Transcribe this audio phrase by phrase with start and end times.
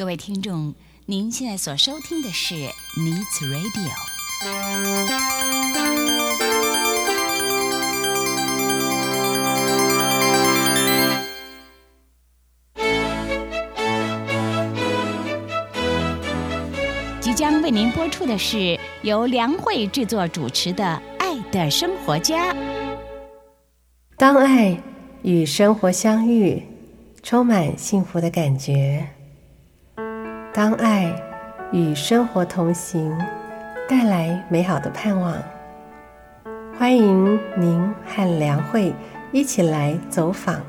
[0.00, 0.74] 各位听众，
[1.04, 3.90] 您现在所收听的是 Needs Radio。
[17.20, 20.82] 即将为您播出的是由梁慧制作主持的
[21.18, 22.54] 《爱的生活家》。
[24.16, 24.82] 当爱
[25.20, 26.62] 与生活相遇，
[27.22, 29.04] 充满幸福的感觉；
[30.52, 31.14] 当爱
[31.70, 33.16] 与生活同行，
[33.88, 35.36] 带来美好的盼望。
[36.76, 38.92] 欢迎您和梁慧
[39.30, 40.60] 一起来走访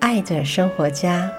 [0.00, 1.30] 爱的生活家。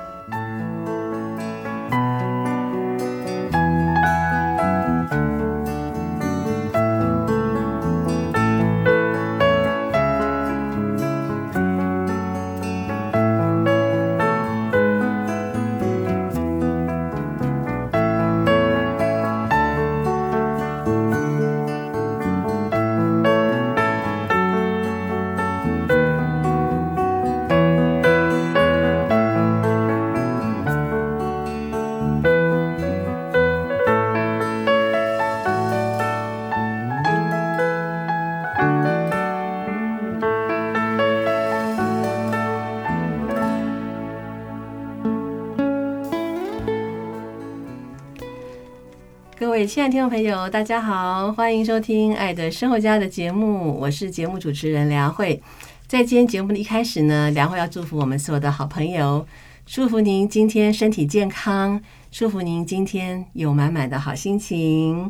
[49.71, 55.41] 亲爱的听众朋友，大家好，欢迎收听《爱的生活家》的节目，我是节目主持人梁慧。
[55.87, 59.25] 在今天节目的一开始呢，梁慧要祝福我们所有的好朋友，
[59.65, 65.09] 祝福您今天身体健康，祝福您今天有满满的好心情。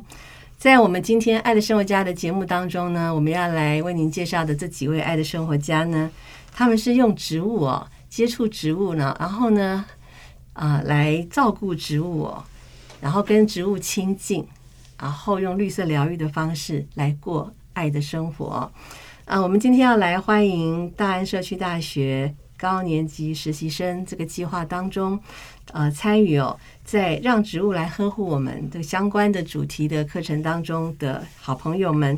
[0.59, 6.07] 在我们今天《爱的生活家》的节目当中呢，我们要来为您介绍的这几位爱的生活家呢，
[6.53, 9.83] 他们是用植物哦，接触植物呢，然后呢，
[10.53, 12.43] 啊、来照顾植物哦。
[13.01, 14.47] 然后跟植物亲近，
[14.97, 18.71] 然后用绿色疗愈的方式来过爱的生活。
[19.25, 25.19] 啊，我们今天要来欢迎大安社区大学高年级实习生这个计划当中，
[25.71, 32.17] 呃，参与哦，在让植物来呵护我们的相关的主题的课程当中的好朋友们。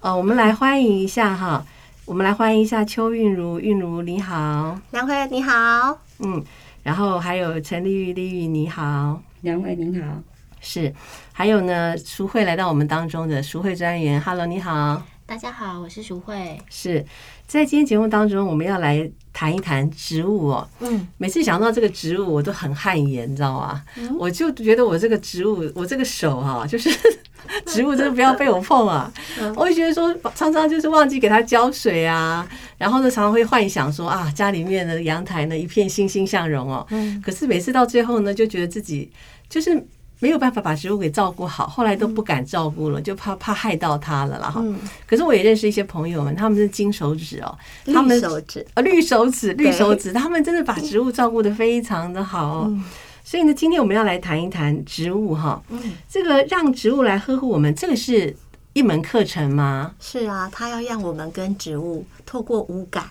[0.00, 1.64] 呃，我们来欢迎一下哈，
[2.04, 6.44] 我们来欢迎一下邱韵如，韵如你好，梁慧你好，嗯，
[6.82, 9.22] 然后还有陈丽玉，丽玉你好。
[9.42, 10.22] 梁慧您好，
[10.60, 10.92] 是，
[11.32, 15.02] 还有呢，淑慧来到我们当中的淑慧专员，Hello，你好。
[15.24, 16.58] 大家好，我是淑慧。
[16.68, 17.02] 是
[17.46, 20.68] 在今天节目当中，我们要来谈一谈植物哦。
[20.80, 23.82] 嗯，每次想到这个植物，我都很汗颜，你知道吗？
[24.18, 26.90] 我就觉得我这个植物，我这个手哈、 就是
[27.66, 29.12] 植物真的不要被我碰啊！
[29.56, 32.46] 我会觉得说，常常就是忘记给它浇水啊，
[32.78, 36.86] 然后呢，常常会幻想说啊，家里面的阳台呢一片欣欣向荣哦。
[36.90, 39.10] 嗯可是每次到最后呢，就觉得自己
[39.48, 39.84] 就是
[40.20, 44.60] 没有办法把植物给照顾好，后来都不敢照顾了，就怕怕害到它了啦哈。
[44.62, 52.64] 嗯，可是我也认识一些朋友们，他们是金手指哦，他们绿手指，啊绿手指绿手指，他们真的把植物照顾得非常的好哦。
[52.68, 52.84] 嗯。
[53.22, 58.34] 所以呢，今天我们要来谈一谈植物哈，嗯，这个让植物来呵护我们，这个是
[58.72, 59.92] 一门课程吗？
[60.00, 63.04] 是啊，他要让我们跟植物透过五感，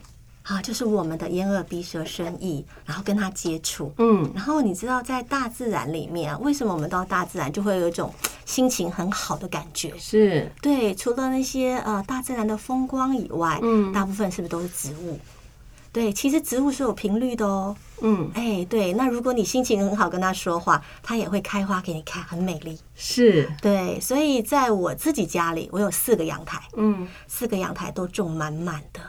[0.50, 3.94] 啊，就是我们的眼耳鼻舌身意，然后跟它接触。
[4.00, 8.12] 嗯，然后你知道，在大自然里面啊，为什么我们到大自然就会有一种
[8.46, 9.94] 心情很好的感觉？
[10.00, 15.20] 是，对，除了那些呃大自然的风光以外，嗯大部分是不是都是植物？
[15.92, 17.76] 对，其实植物是有频率的哦。
[18.02, 22.80] 嗯，哎，对，那如果你心情很好跟他说话，它也会开花给你看，很美丽。
[22.96, 29.02] 是，对，所以在我自己家里，我有四个阳台，嗯，四个阳台都种满满的，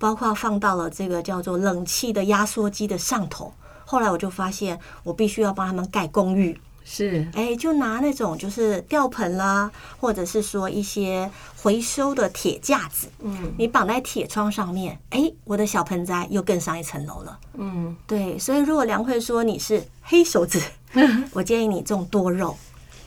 [0.00, 3.52] 包括放到了这个叫做冷气的压缩机的上头。
[3.84, 11.30] 后来我就发现，我必须要帮他们盖公寓，是，哎，就拿那种就是吊盆啦，或者是说一些
[11.60, 17.38] 回收的铁架子，嗯你绑在铁窗上面，哎，我的小盆栽又更上一层楼了。
[17.54, 20.60] 嗯，对，所以如果梁慧说你是黑手指，
[21.34, 22.56] 我建议你种多肉。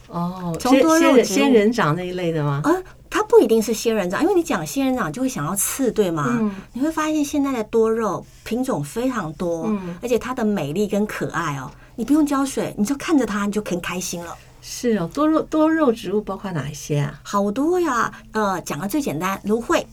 [0.10, 2.62] 哦，从多肉仙人掌那一类的吗？
[2.66, 6.36] 呃，它不一定是仙人掌，因为你讲仙人掌就会想要刺，对吗？
[6.42, 14.36] 嗯你会发现现在的多肉品种非常多，嗯而且它的美丽跟可爱哦，你不用浇水，你就看着它，你就很开心了。
[14.64, 17.20] 是哦，多肉多肉植物包括哪一些啊？
[17.22, 19.86] 好多呀，呃，讲个最简单，芦荟，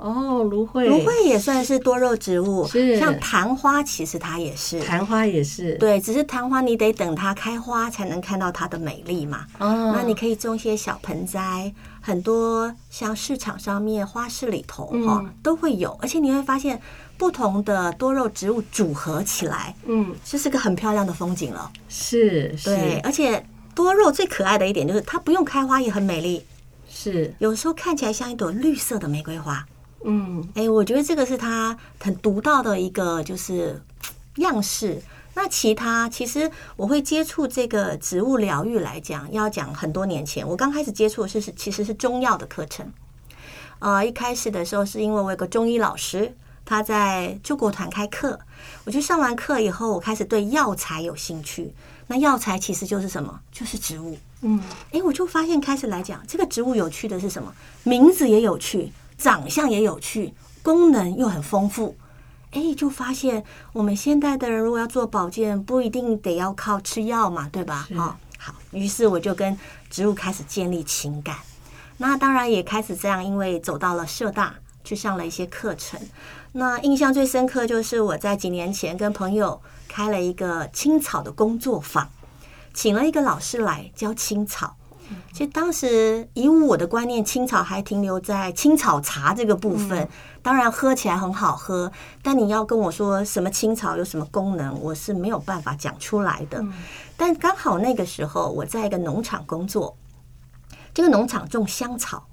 [0.00, 2.98] 哦，芦荟，芦荟也算是多肉植物，是。
[2.98, 4.80] 像昙花，其实它也是。
[4.80, 9.46] 昙花也是，对，只是昙花你得等它开花才能看到它的美丽嘛。
[9.58, 15.34] 哦，那你可以种一些小盆栽，很多像市场上面花市里头哈、嗯。
[15.42, 16.80] 都会有，而且你会发现
[17.18, 21.70] 不同的多肉植物组合起来，嗯，这是个很漂亮的风景了。
[21.88, 23.44] 是对，是而且
[23.74, 26.44] 多肉最可爱的一点就是它不用开花也很美丽，
[26.88, 29.66] 是，有时候看起来像一朵绿色的玫瑰花。
[30.04, 33.82] 嗯哎，我觉得这个是他很独到的一个就是
[34.36, 35.02] 样式。
[35.34, 42.92] 那其他其实我会接触这个植物疗愈来讲，要讲很多年前，我刚开始接触的是是其实是中药的课程。
[43.78, 48.38] 呃，一开始的时候是因为我有个中医老师，他在救国团开课，
[48.84, 51.72] 我去上完课以后，我开始对药材有兴趣。
[52.08, 53.40] 那药材其实就是什么？
[53.52, 54.18] 就是植物。
[54.42, 54.60] 嗯，
[54.90, 57.54] 哎，我就发现开始来讲，这个植物有趣的是什么？
[57.84, 60.32] 名字也有趣，长相也有趣，
[60.62, 61.94] 功能又很丰富。
[62.52, 63.44] 哎，就发现
[63.74, 67.84] 我们现代的人如果要做保健，不一定得要靠吃药嘛，对吧？
[67.86, 69.56] 是好，好，于是我就跟
[69.90, 71.36] 植物开始建立情感。
[71.98, 76.00] 那当然也开始这样，因为走到了社大，去上了一些课程。
[76.52, 82.08] 那印象最深刻就是我在几年前跟朋友开了一个青草的工作坊，
[82.72, 84.76] 请了一个老师来教青草。
[85.32, 90.08] 其实当时以我的观念，青草还停留在青草茶这个部分。
[90.42, 91.92] 当然喝起来很好喝，
[92.22, 96.64] 但你要跟我说什么青草有什么功能，我是没有办法讲出来的。
[97.16, 99.94] 但刚好那个时候我在一个农场工作，
[100.94, 102.26] 这个农场种香草，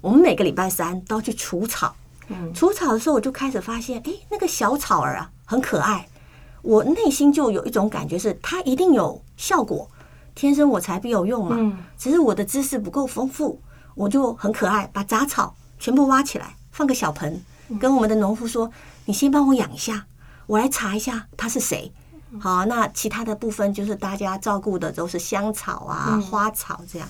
[0.00, 1.94] 我们每个礼拜三都要去除草。
[2.54, 6.08] 除草的时候，我就开始发现，哎，那个小草儿啊，很可爱。
[6.62, 9.90] 我内心就有一种感觉是，它一定有效果，
[10.40, 11.54] 天生我材必有用嘛。
[11.58, 13.60] 嗯只是我的知识不够丰富，
[13.94, 17.44] 我就很可爱，把杂草全部挖起来，放个小盆，
[17.78, 18.70] 跟我们的农夫说
[19.04, 20.06] ：“你先帮我养一下，
[20.46, 21.92] 我来查一下他是谁。”
[22.40, 27.06] 好，那其他的部分就是大家照顾的都是香草啊、花草这样。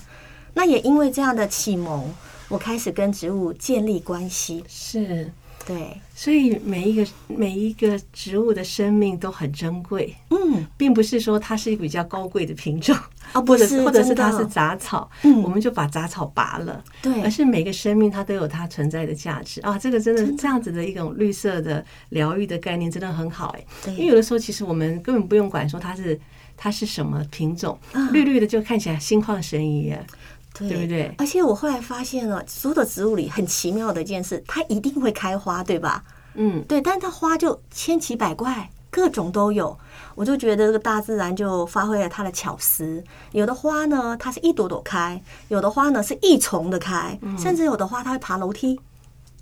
[0.53, 2.13] 那也因为这样的启蒙，
[2.49, 4.65] 我开始跟植物建立关系。
[4.67, 5.31] 是，
[5.65, 12.95] 对，所以每一个每一个植物的生命都很珍贵，嗯，并不是说它是一个比较高贵的品种，
[13.31, 15.41] 啊， 不或者是，或者是它是杂草，嗯。
[15.43, 16.83] 我们就把杂草拔了。
[17.01, 17.21] 对。
[17.21, 19.61] 而是每个生命它都有它存在的价值。
[19.61, 19.77] 啊！
[19.77, 23.93] 这个真的这样子的一种绿色的疗愈的概念真的很好哎，对。
[23.93, 26.19] 因为有的时候其实我们根本不用管说它是
[26.57, 27.77] 它是什么品种，
[28.11, 30.05] 绿绿的就看起来心旷神怡耶。
[30.53, 36.03] 对对不对而且我后来发现了，所有的植物里很奇妙的一件事，它一定会开花，对吧？
[36.35, 39.77] 嗯，对，但它花就千奇百怪，各种都有。
[40.15, 43.03] 我就觉得这个大自然就发挥了它的巧思。
[43.31, 48.79] 有的花呢，它是一朵朵开；有的花呢是一丛的开，甚至有的花它会爬楼梯，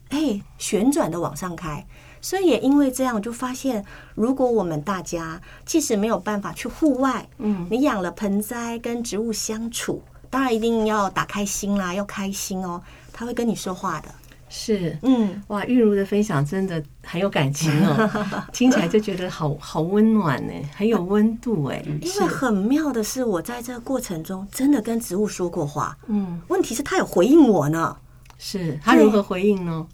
[0.09, 1.85] 哎，旋转的往上开。
[2.21, 3.83] 所以也因为这样，我就发现，
[4.13, 12.81] 如果我们大家即使没有办法去户外，嗯，你养了盆栽跟植物相处，当然一定要打开心啦，要开心哦，
[13.11, 14.09] 他会跟你说话的。
[14.47, 14.97] 是。
[15.03, 18.09] 嗯，哇，玉茹的分享真的很有感情哦，
[18.51, 21.83] 听起来就觉得好好温暖呢，很有温度哎。
[22.01, 27.95] 因为，很妙的是，我在这个过程中真的跟植物说过话，嗯，问题是它有回应我呢。
[28.37, 29.85] 是它如何回应呢？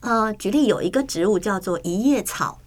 [0.00, 2.58] 呃，举例有一个植物叫做一叶草，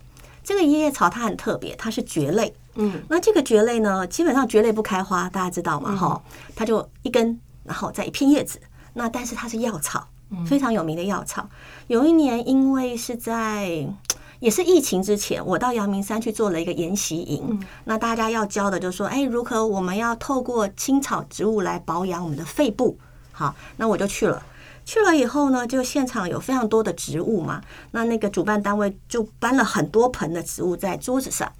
[0.44, 2.54] 这个一叶草它很特别，它是蕨类。
[2.78, 5.96] 嗯，那这个蕨类呢，基本上蕨类不开花，大家知道吗？
[5.96, 6.22] 哈、
[6.56, 8.60] 它就一根，然后再一片叶子。
[8.94, 10.08] 那但是它是药草，
[10.46, 11.50] 非常有名的药草。
[11.88, 13.88] 有一年，因为是在
[14.40, 17.60] 也是疫情之前，我到阳明山去做了一个研习营。
[17.86, 22.98] 那大家要教的就是说，哎，如何我们要透过青草植物来保养我们的肺部。
[23.32, 24.44] 好，那我就去了。
[24.86, 31.52] 去了以后呢，就现场有非常多的植物嘛，那那个主办单位就搬了很多盆的植物在桌子上，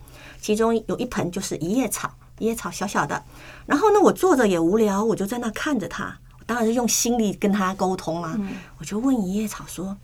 [0.42, 3.24] 其中有一盆就是一叶草，一叶草小小的。
[3.66, 8.38] 然后呢，我坐着也无聊，我就在那看着它，当然是用心力跟他沟通啊。
[8.80, 9.98] 我就问一叶草说：“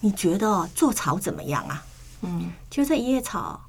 [0.00, 1.82] 你觉得做草怎么样啊？”
[2.22, 3.60] 嗯，就这一叶草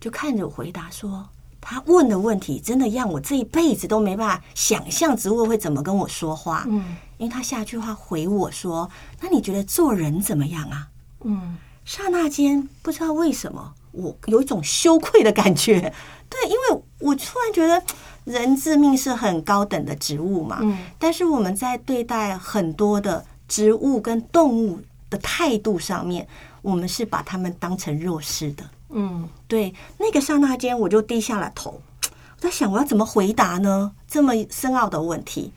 [0.00, 1.28] 就看着我回答说
[1.60, 8.90] ：“他问的问题真的让我这一辈子都没办法想象植物会怎么跟我说话。”嗯，因为他下句话回我说
[9.20, 10.88] ：“那你觉得做人怎么样啊？”
[11.24, 15.80] 嗯，刹那间不知道为什么，我有一种羞愧的感觉。
[16.30, 17.82] 对，因为我突然觉得
[18.24, 26.28] 人致命是很高等的植物嘛，嗯，但是我们在对待很多的植物跟动物的态度上面，
[26.62, 28.62] 我们是把它们当成弱势的。
[28.90, 33.92] 嗯，对，那个刹那间我就低下了头，我在想我要怎么回答呢？
[34.06, 35.52] 这么深奥的问题。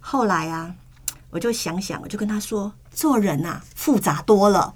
[0.00, 0.74] 后来啊，
[1.30, 4.74] 我就想想，我就跟他说，做人啊复杂多了。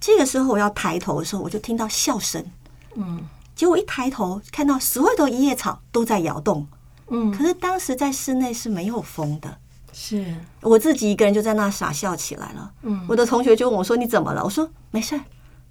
[0.00, 2.44] 这个时候我要抬头的时候，我就听到笑声，
[2.94, 3.20] 嗯，
[3.54, 6.66] 结果一抬头看到所有的一叶草都在摇动，
[7.08, 9.58] 嗯，可是当时在室内是没有风的，
[9.92, 12.70] 是，我自己一个人就在那傻笑起来了。
[12.82, 13.04] 嗯。
[13.08, 15.20] 我的同学就问我说：“你怎么了？”我说：“没事儿，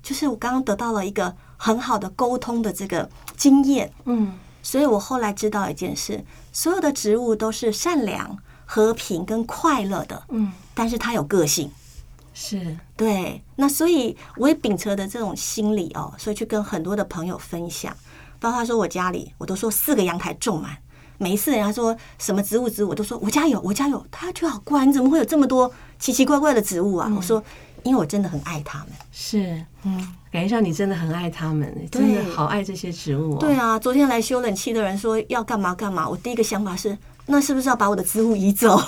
[0.01, 4.33] 就是我刚刚得到了一个很好的沟通的这个经验，嗯。
[4.63, 11.69] 所以我后来知道一件事：所有的植物都是善良、和平跟快乐的，嗯，但是它有个性。
[12.37, 17.95] 是，对，那所以我也秉承的这种心理哦，所以去跟很多的朋友分享，
[18.41, 20.77] 包括说我家里，我都说四个阳台种满。
[21.17, 24.05] 每一次人家说什么植物植物，我都说我家有，我家有。
[24.11, 27.09] 他觉得好怪，你怎么会有这么多奇奇怪怪的植物啊？
[27.15, 27.41] 我说，
[27.83, 28.89] 因为我真的很爱他们。
[29.13, 33.37] 是，嗯，感觉上你真的很爱他们，真的好爱这些植物、哦。
[33.39, 38.79] 对啊，昨天来修冷气的人说要干嘛干嘛，我第一个想法是，那是不是要把我的植物移走？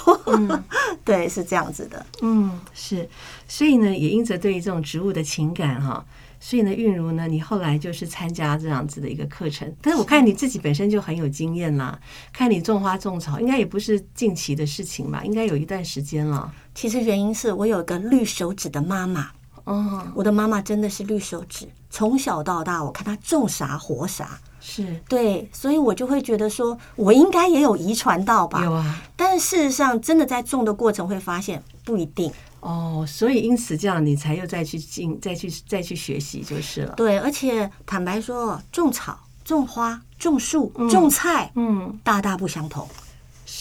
[1.03, 2.05] 对，是这样子的。
[2.21, 3.09] 嗯，是，
[3.47, 6.05] 所以呢，也因着对于这种植物的情感哈，
[6.39, 9.73] 所以呢，韵如呢，你后来就是参加这样子的一个课程。
[9.81, 11.99] 但是我看你自己本身就很有经验啦，
[12.31, 15.23] 看你种花种草，应该也不是近期的事情吧？
[15.23, 16.51] 应该有一段时间了。
[16.75, 19.31] 其实原因是我有一个绿手指的妈妈，
[19.63, 24.39] 哦，我的妈妈真的是绿手指，从小到大我看她种啥活啥。
[24.59, 28.63] 是对，所以我就会觉得说，我应该也有遗传到吧。
[28.63, 29.01] 有啊。
[29.15, 32.31] 但是事实上，真的在种的过程会发现不一定。
[32.59, 36.93] 哦，所以因此这样，你才又再去进，再去再去学习就是了。
[36.95, 42.87] 对，而且坦白说，种草、种花、种树、种菜，嗯，大大不相同。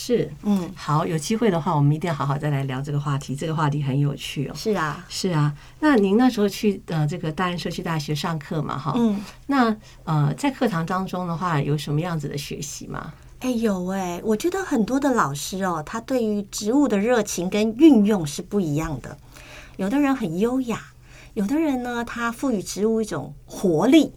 [0.07, 3.35] 是，嗯，好，有机会的话，我们一定要好好再来聊这个话题。
[3.35, 4.53] 这个话题很有趣哦。
[4.55, 13.13] 是啊，是啊，那您那时候去呃这个大安社区大学上课嘛，哈，嗯，那呃在课堂当中的话，有什么样子的学习吗？
[13.41, 19.19] 哎有哎，我觉得很多的老师哦，他对于植物的热情跟运用是不一样的。
[19.77, 20.81] 有的人很优雅，
[21.35, 24.13] 有的人呢，他赋予植物一种活力。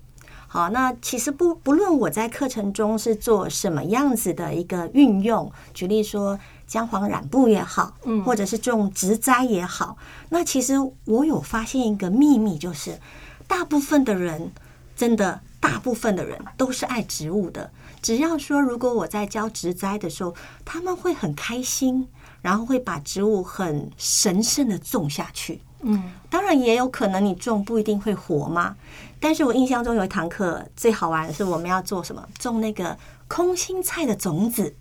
[0.52, 9.96] 好，那其实不不论我在课程中是做什么样子的一个运用，举例说姜黄染布也好，嗯或者是种植栽也好，
[10.30, 10.74] 那其实
[11.06, 13.00] 我有发现一个秘密，就是
[13.48, 14.52] 大部分的人
[14.96, 17.70] 真的大部分的人都是爱植物的。
[18.02, 20.34] 只要说，如果我在教植栽的时候，
[20.66, 22.08] 他们会很开心，
[22.42, 25.62] 然后会把植物很神圣的种下去。
[25.82, 28.76] 嗯，当然也有可能你种不一定会活嘛。
[29.20, 32.28] 但是我印象中有一堂课最好玩的是我们要做什么？
[32.38, 32.98] 种那个
[33.28, 34.76] 空心菜的种子。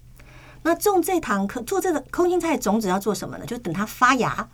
[0.62, 3.46] 那种这堂课做这个空心菜的种子要做什么呢？
[3.46, 4.48] 就等它发芽。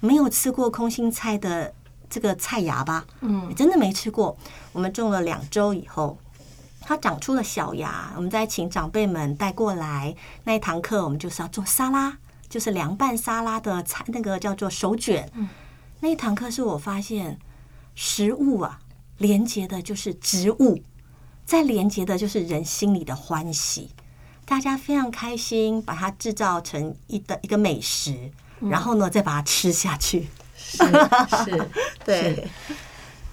[0.00, 1.74] 没有吃过空心菜的
[2.08, 3.04] 这个菜芽吧？
[3.20, 4.36] 嗯真的没吃过。
[4.72, 6.16] 我们种了两周以后，
[6.80, 10.14] 它长出了小芽，我们再请长辈们带过来。
[10.44, 12.16] 那一堂课我们就是要做沙拉，
[12.48, 15.30] 就是凉拌沙拉的菜，那个叫做手卷。
[16.00, 17.38] 那一堂课是我发现
[17.94, 18.80] 食物啊，
[19.20, 20.82] 连接的就是植物，
[21.44, 23.90] 再连接的就是人心里的欢喜。
[24.46, 30.26] 大家非常开心，把它制造成一的一个美食，然后呢，再把它吃下去。
[30.56, 30.78] 是
[31.44, 31.68] 是，
[32.02, 32.48] 对是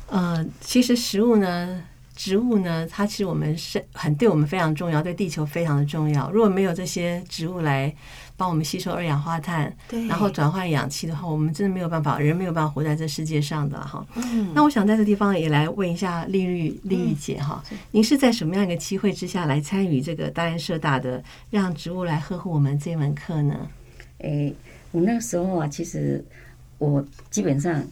[0.08, 1.82] 呃，其实食物呢，
[2.15, 6.29] 植物呢，它其实我们是很对我们非常重要，对地球非常的重要。
[6.32, 7.96] 如果没有这些植物来
[8.38, 14.06] 帮我们吸收二氧化碳，对然后转换氧气的话，我们真的没有办法，人没有办法活在这世界上的哈。
[14.15, 23.67] 嗯那我想在这地方也来问一下丽玉丽玉姐哈，您是在什么样一个机会之下来参与这个大安社大的让植物来呵护我们这门课呢？
[24.20, 24.56] 诶、
[24.91, 26.24] 我那个时候啊，其实
[26.77, 27.84] 我基本上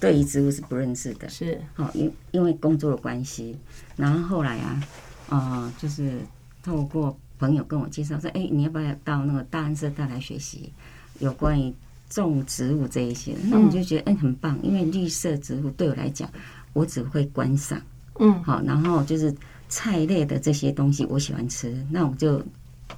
[0.00, 3.58] 对于植物是不认识的，是好，因因为工作的关系，
[3.96, 4.80] 然后后来啊，
[5.28, 6.20] 呃，就是
[6.62, 10.72] 透过朋友跟我介绍说，哎、你要不要到那个大安社大来学习？
[11.20, 11.72] 有关于
[12.08, 13.34] 种植物这一些？
[13.44, 16.30] 那我就觉得，哎、很棒，因为绿色植物对我来讲，
[16.72, 17.80] 我只会观赏，
[18.18, 18.42] 嗯。
[18.44, 19.34] 好，然后就是
[19.68, 22.42] 菜类的这些东西我喜欢吃，那我就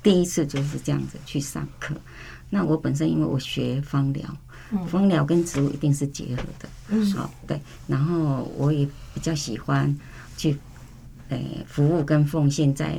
[0.03, 1.95] 第一次就是这样子去上课。
[2.49, 4.37] 那我本身因为我学芳疗，
[4.89, 7.11] 芳疗跟植物一定是结合的，嗯。
[7.13, 9.97] 好对，然后我也比较喜欢
[10.37, 10.57] 去
[11.31, 12.99] 诶、服务跟奉献在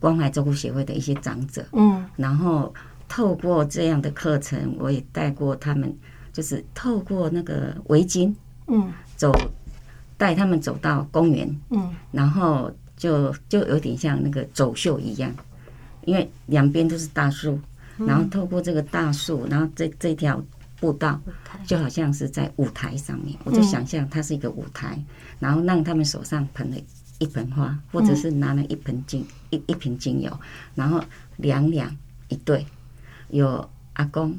[0.00, 2.04] 关怀照顾协会的一些长者，嗯。
[2.16, 2.72] 然后
[3.08, 5.94] 透过这样的课程，我也带过他们，
[6.32, 8.34] 就是透过那个围巾
[8.66, 8.92] 嗯。
[9.16, 9.32] 走，
[10.16, 11.94] 带他们走到公园，嗯。
[12.12, 15.32] 然后就就有点像那个走秀一样，
[16.04, 17.58] 因为两边都是大树，
[17.96, 20.42] 然后透过这个大树，然后这这条
[20.80, 21.20] 步道
[21.66, 25.02] 就好像是在舞台上面，我就想象它是一个舞台，
[25.40, 26.76] 然后让他们手上捧了
[27.18, 30.40] 一盆花，或者是拿了一盆精一一瓶精油，
[30.74, 31.02] 然后
[31.36, 31.96] 两两
[32.28, 32.66] 一对，
[33.28, 34.38] 有阿公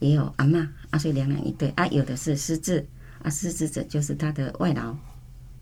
[0.00, 1.70] 也有阿嬷，啊，所以两两一对。
[1.70, 2.86] 啊，有的是失智
[3.22, 4.94] 啊，失智者就是他的外劳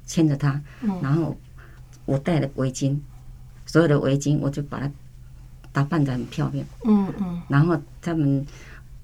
[0.05, 0.61] 牵着他，
[1.01, 1.37] 然后
[2.05, 2.99] 我戴了围巾，
[3.65, 4.91] 所有的围巾我就把它
[5.73, 7.43] 打扮的很漂亮，嗯嗯。
[7.49, 8.45] 然后他们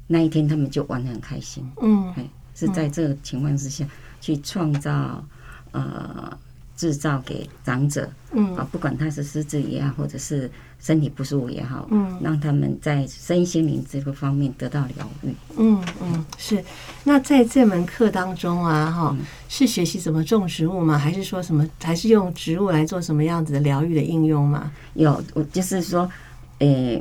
[0.06, 2.12] 那一天他们就玩的很开心，嗯。
[2.14, 3.86] 哎，是在这个情况之下
[4.20, 5.24] 去创造
[5.70, 6.38] 呃
[6.82, 15.32] 制造给长者嗯啊，不管他是失智也好，或者是身体不舒服也好，嗯让他们在身心灵这个方面得到疗愈。
[15.56, 16.60] 嗯嗯，是。
[17.04, 20.98] 那在这门课当中啊，哈，嗯是学习怎么种植物吗？
[20.98, 21.64] 还是说什么？
[21.80, 24.72] 还是用植物来做什么样子的疗愈的应用吗？
[24.94, 26.10] 有，我就是说，
[26.58, 27.00] 诶、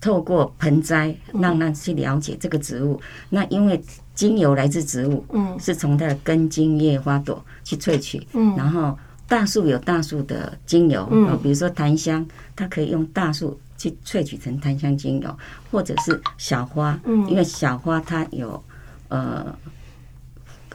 [0.00, 3.00] 透过盆栽让他去了解这个植物。
[3.28, 3.80] 那因为
[4.14, 5.58] 精油来自植物，嗯。
[5.58, 8.54] 是从它的根、茎、叶、花朵去萃取，嗯。
[8.56, 11.28] 然后大树有大树的精油，嗯。
[11.28, 15.38] 啊，比如说檀香，它可以用大树去萃取成檀香精油，
[15.70, 17.28] 或者是小花，嗯。
[17.28, 18.62] 因为小花它有
[19.08, 19.46] 呃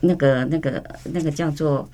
[0.02, 1.88] 那个那个那个叫做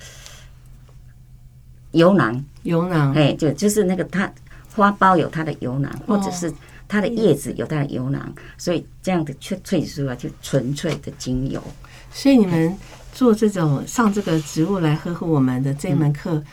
[1.92, 3.14] 油囊，油囊。
[3.14, 4.32] 哎，就就是那个它
[4.74, 6.54] 花苞有它的油囊，或者哦是
[6.92, 11.64] 它的叶子有它的油囊，所以这样的萃萃取出来就纯粹的精油。
[12.12, 12.78] 所以你们
[13.14, 16.44] 做这种上这个植物来呵护我们的这门课，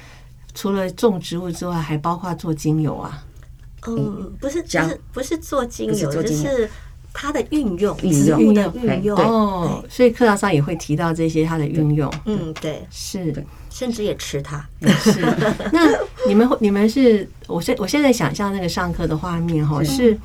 [0.54, 3.24] 除了种植物之外，还包括做精油啊。
[3.88, 6.70] 嗯，不是，不讲是，不是做精油，就做精油是
[7.20, 9.18] 它的运用，植物的运用。
[9.18, 12.08] 哦，所以课堂上也会提到这些它的运用。
[12.26, 13.32] 嗯，对，是。
[13.32, 13.44] 对。
[13.70, 14.64] 甚至也吃它。
[15.00, 15.20] 是。
[15.72, 15.80] 那
[16.28, 20.16] 你们会你们是我现我现在想象那个上课的画面哈，是。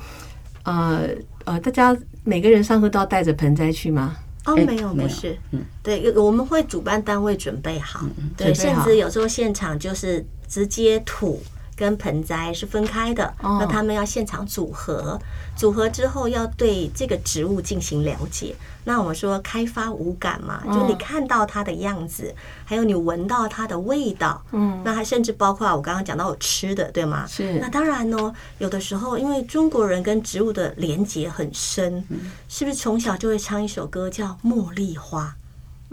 [0.62, 1.08] 呃
[1.44, 4.14] 呃，大家每个人上课都要带着盆栽去吗？
[4.44, 5.36] 哦，哎没有，不是。
[5.50, 11.42] 嗯，对，我们会主办单位准备好，对，甚至有时候现场就是直接土
[11.76, 15.20] 跟盆栽是分开的，哦那他们要现场组合，
[15.56, 18.54] 组合之后要对这个植物进行了解。
[18.86, 22.34] 那我们说开发五感嘛，就你嗯看到它的样子，
[22.66, 27.26] 还有你闻到它的味道，嗯，那还甚至包括我刚刚讲到有吃的，对吗？
[27.26, 32.04] 是那当然呢，有的时候因为中国人跟植物的连结很深，
[32.48, 35.34] 是不是从小就会唱一首歌叫《茉莉花》？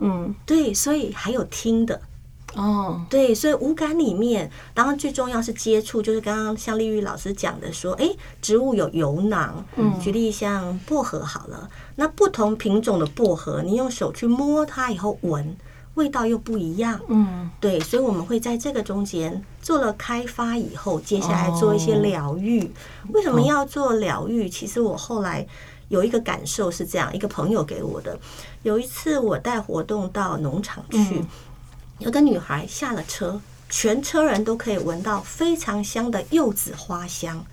[0.03, 2.01] 嗯对，所以还有听的，
[2.55, 3.01] 哦。
[3.09, 9.99] 对，所以五感里面，当然最重要是接触，就是刚刚像丽玉老师讲的说，诶，植物有油囊，嗯。
[9.99, 15.55] 举例像薄荷好了，那不同品种的薄荷，你用手去摸它以后闻，
[15.95, 17.49] 味道又不一样，嗯。
[17.59, 22.71] 对，所以我们会在这个中间做了开发以后，接下来做一些哦疗愈。
[23.13, 24.49] 为什么要做疗愈？
[24.49, 25.45] 其实我后来
[25.89, 28.17] 有一个感受是这样，一个朋友给我的。
[28.63, 31.27] 有一次我带活动到农场去，嗯
[32.01, 37.43] 有个女孩下了车，全车人都可以闻到非常香的柚子花香。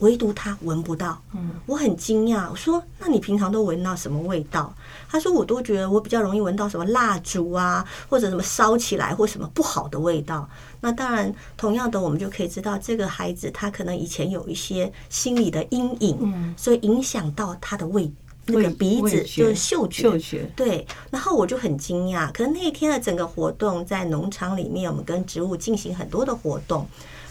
[0.00, 2.50] 唯独她闻不到，嗯，我很惊讶。
[2.50, 4.74] 我说：“那你平常都闻到什么味道？”
[5.08, 10.46] 她说：“我都觉得我比较容易闻到什么蜡烛啊，或者什么烧起来或什么不好的味道。”
[10.80, 18.12] 那当然，同样的，我们就可以知道这个孩子他可能以前有一些心理的阴影，嗯所以影响到他的味
[18.46, 22.30] 那个鼻子就是嗅觉，嗅觉对，然后我就很惊讶。
[22.32, 26.86] 可是那一天的整个活动在农场里面，我们跟植物进行很多的活动。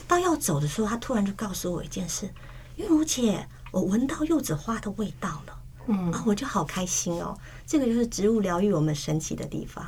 [0.08, 2.30] 到要走的时候，他突然就告诉我一件事：
[2.76, 5.58] 玉如姐，我闻到柚子花的味道了。
[5.88, 7.38] 嗯啊，我就好开心哦！
[7.66, 9.86] 这个就是植物疗愈我们神奇的地方。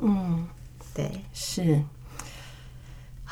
[0.00, 0.46] 嗯。
[0.94, 1.82] 对，是。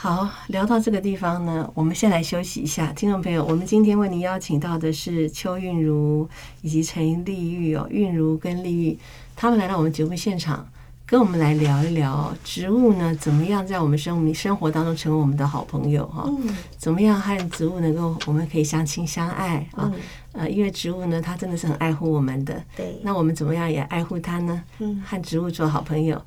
[0.02, 2.90] 好，聊到这个地方呢，我们先来休息一下。
[2.90, 6.26] 听众朋友，我们今天为您邀请到的是邱韵如
[6.62, 8.98] 以及陈丽玉哦，韵如跟丽玉，
[9.36, 10.66] 他们来到我们节目现场，
[11.04, 19.92] 跟我们来聊一聊植物呢，怎么样在我们生命生活当中成为我们的好朋友哈、嗯怎么样和植物能够我们可以相亲相爱啊？
[19.92, 20.00] 嗯，
[20.32, 22.64] 呃，因为植物呢，它真的是很爱护我们的。
[22.74, 24.64] 对，那我们怎么样也爱护它呢？
[24.78, 26.18] 嗯和植物做好朋友，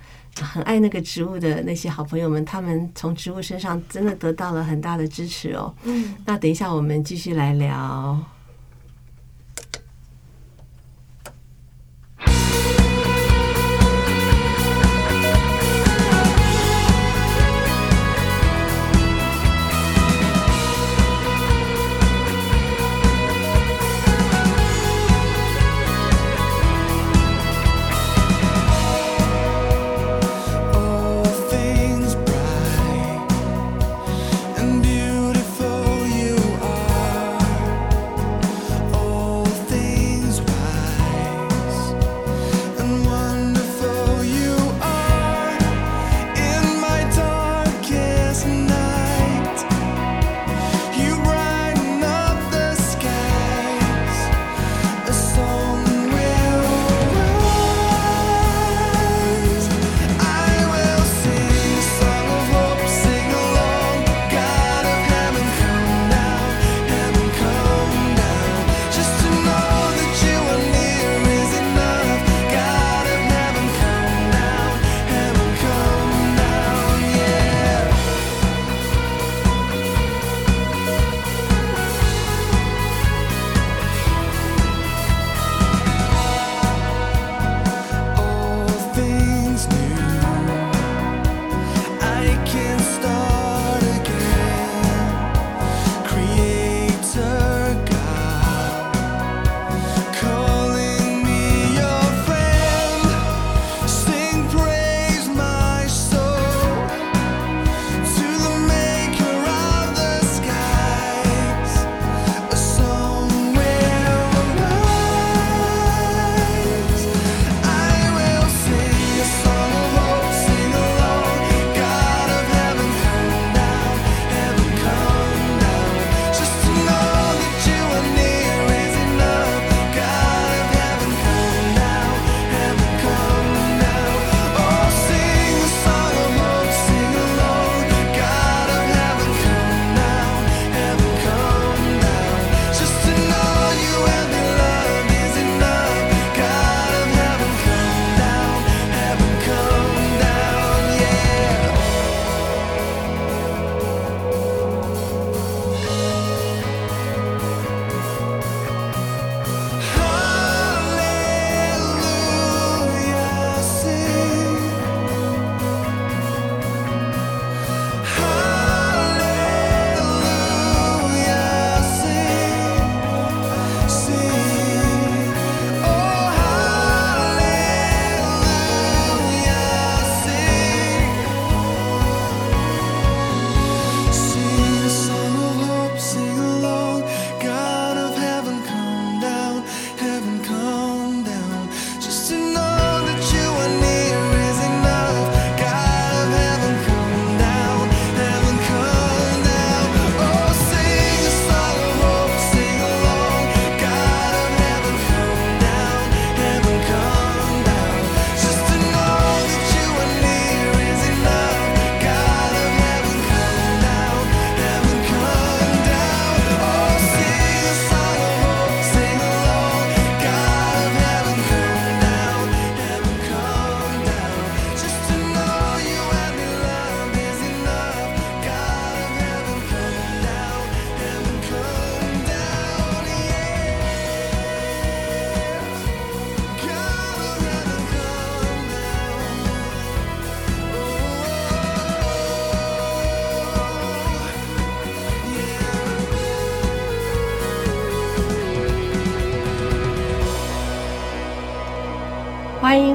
[0.42, 5.74] 很爱那个植物的那些好朋友们，他们从植物身上真的得到了很大的支持哦。
[5.84, 8.33] 嗯，那等一下我们继续来聊。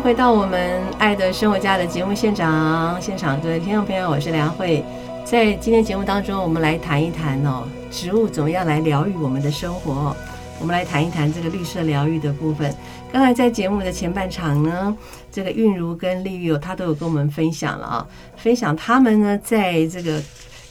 [0.08, 4.82] 回到我们《爱的生活家》的节目现场，现场各位听众朋友，我是梁慧。
[5.22, 10.16] 在今天节目当中，我们来谈一谈哦，植物怎么样来疗愈我们的生活。
[10.60, 12.74] 我们来谈一谈这个绿色疗愈的部分。
[13.12, 14.96] 刚才在节目的前半场呢，
[15.30, 20.18] 这个韵如跟丽玉哦，她都有跟我们分享了啊，分享他们呢在这个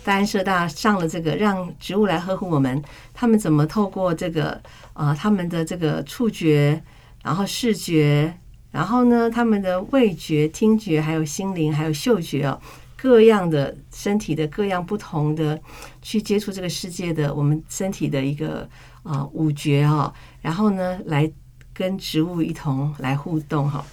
[0.04, 4.60] 大安社大上了这个让植物来呵护我们，他们怎么透过这个
[4.94, 6.82] 呃他们的这个触觉，
[7.22, 8.34] 然后视觉。
[8.78, 12.62] 然后呢，他们的味觉、听觉，还有心灵，还有嗅觉哦，
[12.96, 15.60] 各样的身体的各样不同的
[16.04, 18.70] 去接触这个世界的我们身体的一个
[19.02, 20.14] 啊五觉哈，
[20.44, 21.28] 然后呢，来
[21.74, 23.84] 跟植物一同来互动哈。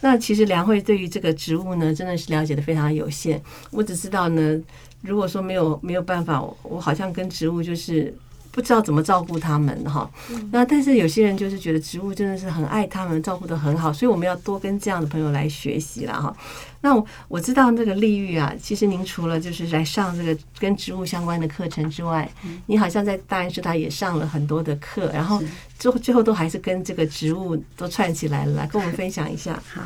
[0.00, 3.38] 那其实梁慧对于这个植物呢，真的是了解的非常有限。
[3.70, 4.58] 我只知道呢，
[5.02, 8.14] 如果说没有没有办法，我好像跟植物就是。
[8.60, 10.08] 不知道怎么照顾他们哈，
[10.52, 16.36] 那但是有些人就是觉得植物真的是很爱他们，照顾的很好，所以我们要多跟这样的朋友来学习了哈。
[16.82, 22.30] 那我我知道那个丽玉啊，其实您除了就是来上这个跟植物相关的课程之外，
[22.66, 25.42] 你好像在大安师大也上了很多的课，然后
[25.78, 29.58] 最后最后都还是跟这个植物都串起来了，来跟我们分享一下。
[29.72, 29.80] 好，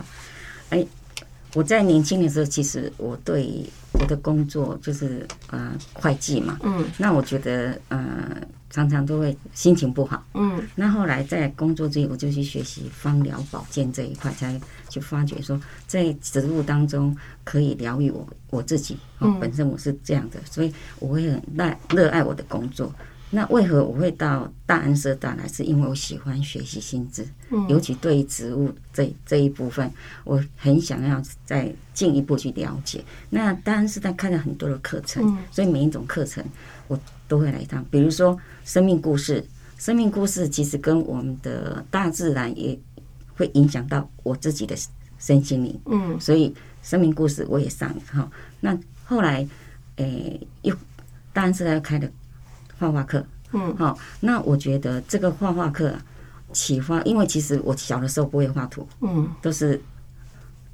[0.70, 0.84] 哎，
[1.54, 3.64] 我在年轻的时候，其实我对。
[3.96, 8.02] 我的工作就是呃会计嘛，嗯，那我觉得呃
[8.74, 22.92] 常常都会心情不好，嗯，那后来在工作之余，我就去学习芳疗保健这一块，才去发觉说在植物当中可以疗愈我我自己，嗯，本身我是这样的，所以我会很热热爱我的工作。
[23.30, 25.46] 那为何我会到大安社大来？
[25.46, 27.24] 是因为我喜欢学习新知，
[27.68, 29.88] 尤其对于植物这这一部分，
[30.24, 33.04] 我很想要再进一步去了解。
[33.30, 36.44] 那大安社大开了很多的课程，所以每一种课程
[36.86, 37.84] 我都会来一趟。
[37.90, 39.44] 比如说生命故事，
[39.78, 42.78] 生命故事其实跟我们的大自然也
[43.36, 44.76] 会影响到我自己的
[45.18, 45.80] 身心灵。
[45.86, 48.30] 嗯，所以生命故事我也上哈。
[48.60, 49.46] 那后来
[49.96, 50.74] 诶，又
[51.32, 52.08] 大安社大又开了。
[52.76, 55.94] 画画课，嗯，好，那我觉得这个画画课
[56.52, 59.80] 启发，因为其实我小的时候不会画图，嗯，都是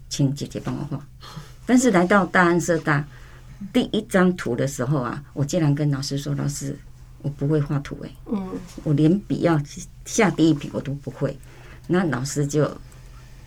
[0.09, 1.07] 请姐姐帮我画。
[1.67, 3.07] 但是来到大安社大
[3.73, 6.77] 第一张图的时候啊，我竟然跟老师说：“老师，
[7.23, 8.51] 我不会画图，哎，嗯，
[8.85, 9.61] 我连笔要
[10.05, 11.37] 下第一笔我都不会。”
[11.87, 12.71] 那老师就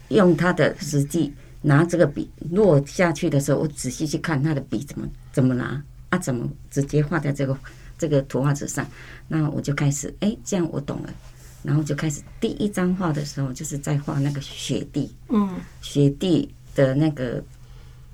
[0.09, 7.57] 用他的实际拿这个笔落下去的时候，我仔细去看他的笔怎么怎么拿啊，怎么直接画在这个。
[7.95, 8.85] 这个图画纸上，
[9.29, 11.13] 那我就开始哎，这样我懂了，
[11.61, 17.41] 然后就开始第一张画的时候，就是在画那个雪地，嗯，雪地的那个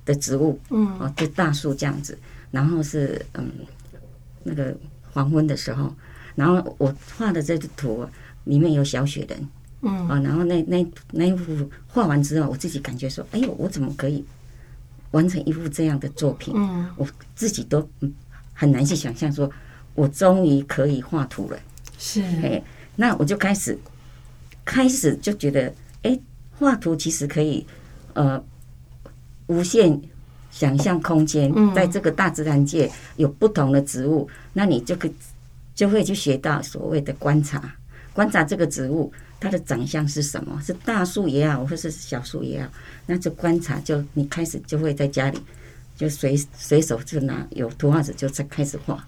[0.10, 2.18] 的植物，嗯，哦，就大树这样子，
[2.50, 3.48] 然后是嗯，
[4.44, 4.76] 那个
[5.12, 5.94] 黄昏的时候，
[6.34, 8.04] 然后我画的这个图
[8.46, 9.48] 里面有小雪人，
[9.82, 14.26] 嗯，啊，然后那那那一幅画完之后，我自己感觉说，哎呦，我怎么可以
[15.12, 16.54] 完成一幅这样的作品？
[16.58, 17.88] 嗯，我自己都
[18.54, 19.52] 很难去想象说。
[19.96, 21.60] 我终于可以画图了，
[21.98, 22.62] 是哎，
[22.96, 23.78] 那我就开始
[24.64, 26.18] 开始就觉得，哎，
[26.58, 27.66] 画图其实可以
[28.14, 28.42] 呃
[29.50, 30.02] 无限
[30.50, 35.14] 想象空间，在这个大自然界有不同的植物，那你就可以
[35.76, 37.76] 就会去学到所谓的观察，
[38.14, 42.70] 观察这个植物它的长相是什么，是大树也好，或是小树也好，
[43.06, 45.40] 那就观察，就你开始就会在家里
[45.96, 49.06] 就随随手就拿有图画纸就在开始画。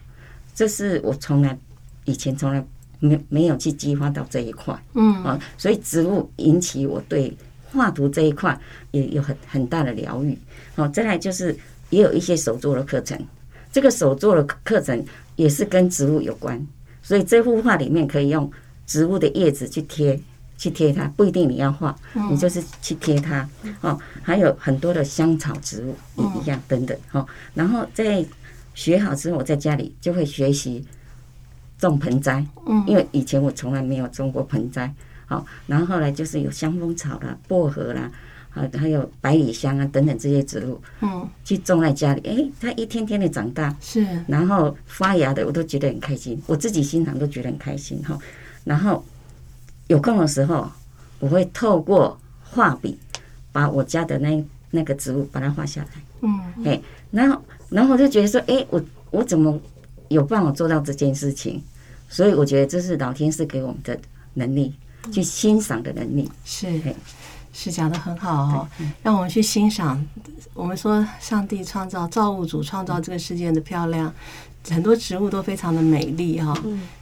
[0.53, 1.57] 这是我从来
[2.05, 2.63] 以前从来
[2.99, 5.23] 没没有去激发到这一块，嗯。
[5.23, 7.35] 啊，所以植物引起我对
[7.71, 8.59] 画图这一块
[8.91, 10.37] 也有很很大的疗愈。
[10.75, 11.57] 好，再来就是
[11.89, 13.17] 也有一些手作的课程，
[13.71, 15.03] 这个手作的课程
[15.35, 16.65] 也是跟植物有关，
[17.01, 18.49] 所以这幅画里面可以用
[18.85, 20.19] 植物的叶子去贴
[20.57, 21.95] 去贴它，不一定你要画，
[22.29, 23.47] 你就是去贴它。
[23.81, 26.97] 哦，还有很多的香草植物也一样等等。
[27.07, 28.23] 好，然后在
[28.73, 30.85] 学好之后，我在家里就会学习
[31.77, 34.93] 种盆栽，嗯，因为以前我从来没有种过盆栽，
[35.31, 38.11] 好，然后后来就是有香蜂草啦、薄荷啦，
[38.49, 48.19] 还，还有百里香啊等等这些植物，嗯，去种在家里，哎，它一天天的长大，是，然后发芽的，我都觉得很开心，我自己欣赏都觉得很开心哈。
[48.65, 49.03] 然后
[49.87, 50.69] 有空的时候，
[51.19, 52.99] 我会透过画笔
[53.53, 57.41] 把我家的那那个植物把它画下来，嗯，哎，然后。
[57.71, 59.57] 然后我就觉得说，哎，我我怎么
[60.09, 61.63] 有办法做到这件事情？
[62.09, 63.97] 所以我觉得这是老天是给我们的
[64.33, 64.73] 能力，
[65.11, 66.29] 去欣赏的能力。
[66.43, 66.81] 是，
[67.53, 68.67] 是讲的很好哦，
[69.01, 70.05] 让我们去欣赏。
[70.53, 74.13] 我们说，上帝创造造物主创造这个世界的漂亮，
[74.69, 76.53] 很多植物都非常的美丽哈。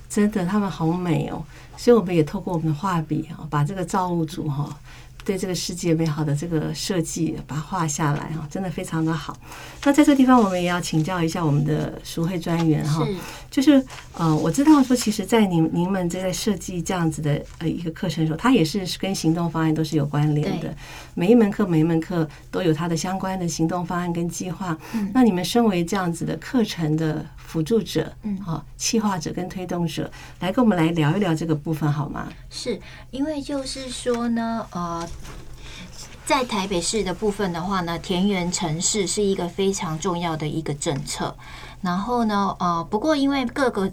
[0.07, 1.43] 真的，它们好美哦。
[1.77, 4.77] 所以我们也透过我们的画笔啊，把这个造物主哈。
[5.25, 9.37] 对这个世界美好的这个设计把它画下来哈，真的非常的好。
[9.83, 13.07] 那在这个地方，我们也要请教一下我们的熟会专员哈，
[13.51, 20.73] 就是呃，我知道说，其实，在您您们在设计这样子的呃一个课程的时候，它也是跟行动方案都是有关联的。
[21.13, 24.77] 每一门课每一门课都有它的相关的行动方案跟计划。
[24.93, 32.31] 嗯那你们身为这样子的课程的辅助者，嗯啊，企划者跟推动者，来跟我们来聊一聊这个部分好吗？
[32.49, 32.79] 是
[33.11, 35.08] 因为就是说呢，呃，
[36.25, 41.35] 在台北市的部分的话呢，田园城市是一个非常重要的一个政策。
[41.81, 43.91] 然后呢，呃，不过因为各个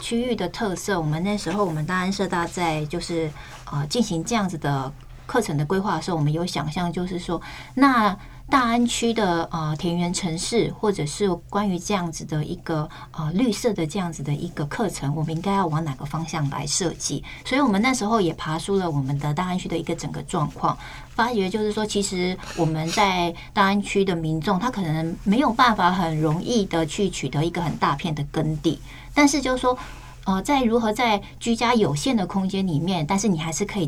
[0.00, 3.30] 区域的特色，我们那时候我们大安社大在就是
[3.70, 4.92] 呃进行这样子的
[5.26, 7.40] 课程的规划的时候，我们有想象就是说，
[7.74, 8.16] 那
[8.50, 17.22] 大安区的呃田园城市，或者是关于这样子的一个呃绿色的这样子的一个课程，我们应该要往哪个方向来设计？
[17.44, 20.76] 所以我们那时候也爬出了我们的大安区的一个整个状况，
[21.10, 28.80] 发觉就是说，其实我们在大安区的民众，他可能没有办法很容易的去取得一个很大片的耕地，
[29.12, 29.78] 但是就是说。
[30.24, 33.86] 呃，在如何在居家有限的空间里面，但是你还是可以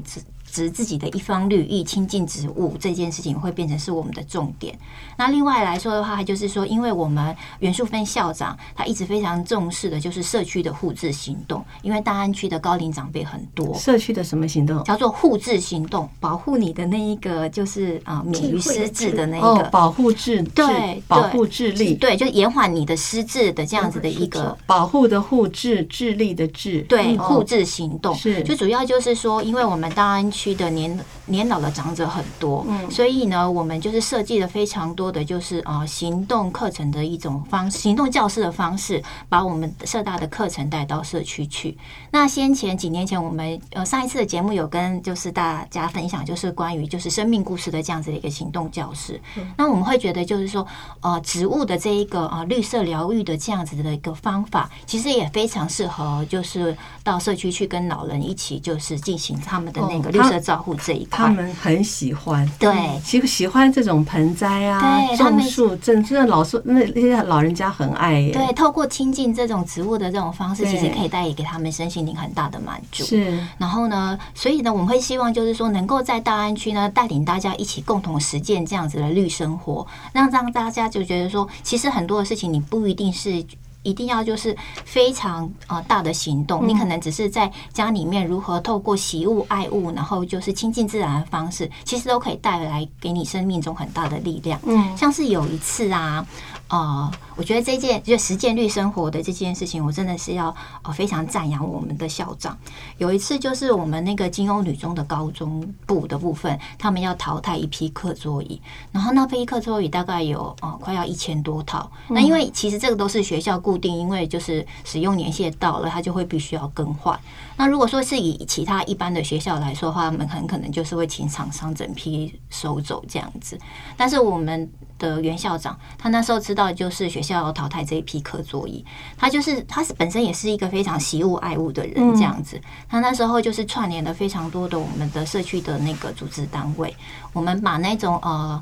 [0.51, 4.79] 植自己的一方绿意、亲近植物这件事情，会变成是我们的重点。
[5.21, 14.83] 那另外来说的话，就是说，因为我们袁树芬校长他一直非常重视的就是社区的护治行动，因为大安区的高龄长辈很多，社区的什么行动？
[14.85, 19.47] 叫做护治行动，保护你的那一个就是啊、呃免于失智的那一个。
[19.47, 41.77] 哦，保护智智对保护智力，对，就延缓你的失智的这样子的一个保护的护智，智力的智，对，嗯互治行动是就主要就是说，因为我们大安区的年年老的长者很多，嗯所以呢，我们就是设计了非常多的就是呃行动课程的一种方行动教室的方式，把我们社大的课程带到社区去。
[42.11, 49.21] 那先前几年前，我们呃上一次的节目有跟就是大家分享，就是关于就是生命故事的这样子的一个行动教室。
[49.57, 50.67] 那我们会觉得就是说，
[51.01, 61.29] 呃，植物的这一个呃绿色疗愈的这样子的一个方法，其实也非常适合就是到社区去跟老人一起就是进行他们的那个绿色照护这一块他。
[61.29, 62.49] 们很喜欢。
[62.59, 64.81] 对喜喜欢这种盆栽啊，
[65.17, 68.33] 种树，真真的老树那那些老人家很爱耶。
[68.33, 73.05] 对，透过亲近这种植物的这种方式，其实可以带给他们身心灵很大的满足。
[73.05, 83.45] 是然后呢，所以呢，我们会希望就是说，能够在大安区呢，带领大家一起共同实践这样子的绿生活，让让大家就觉得说，其实很多的事情你不一定是。
[83.83, 94.61] 一定要就是非常呃大的行动，你可能只是在家里面如何透过习物爱物，然后就是亲近自然的方式，其实都可以带来给你生命中很大的力量。
[94.65, 96.27] 嗯像是有一次啊，
[96.71, 102.57] 呃，我觉得这件就实践绿生活的这件事情，我真的是要呃非常赞扬我们的校长。
[102.97, 111.91] 有一次就是我们那个金欧女中的高中部的部分，他们要淘汰一批课桌椅，然后那批课桌椅大概有呃快要一千多套。
[112.09, 117.19] 那因为其实这个都是学校固定，因为就是使用年限到了，它就会必须要更换。
[117.61, 123.59] 那如果说是以其他一般的学校来说的话，他们很可能就是会请厂商整批收走这样子。
[123.99, 124.67] 但是我们
[124.99, 128.83] 的原校长，他那时候知道就是学校要淘汰这一批课桌椅，
[129.19, 132.59] 他就是他是本身也是一个非常惜物爱物的人这样子。
[132.89, 136.97] 他那时候就是串联了非常多的我们的社区的那个组织单位，
[137.35, 138.59] 我们把那种呃，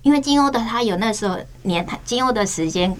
[0.00, 2.96] 因为金欧的他有那时候年金欧的时间。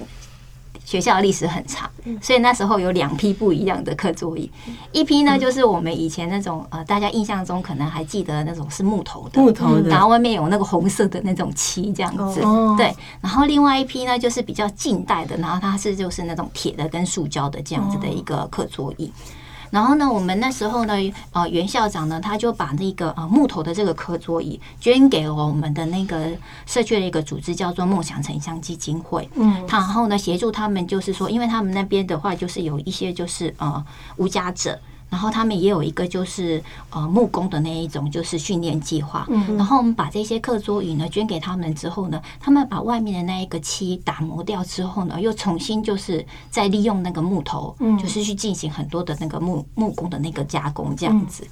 [0.85, 4.51] 学校的历史很长，所以那时候有两批不一样的课桌椅，
[4.93, 9.89] 一批呢就是我们以前那种呃，大家印象中可能还记得那种是木头的，木头的。
[9.89, 12.75] 然后外面有那个红色的那种漆这样子，哦。
[12.77, 12.95] 对。
[13.21, 19.11] 然后另外一批呢就是比较近代的，然后它是就是那种铁的跟塑胶的这样子的一个课桌椅。
[19.71, 20.95] 然后呢，我们那时候呢，
[21.33, 26.31] 呃，袁校长呢，他就把那个呃木头的这个课桌椅捐给了我们的那个
[26.67, 29.29] 社区的一个组织，叫做梦想城乡基金会。
[29.35, 33.85] 嗯，然后呢，协助他们就是说，因为他们那边的话，就是有一些就是呃
[34.17, 34.79] 无家者。
[35.09, 39.57] 然后他们也有一个就是呃木工的那一种就是训练计划，嗯。
[39.57, 47.97] 然后我们把这些课桌椅呢捐给他们之后呢，他们把外面的那一个漆打磨掉之后呢，又重新就是再利用那个木头，嗯。
[47.99, 51.47] 就是去进行很多的那个木木工的那个加工这样子。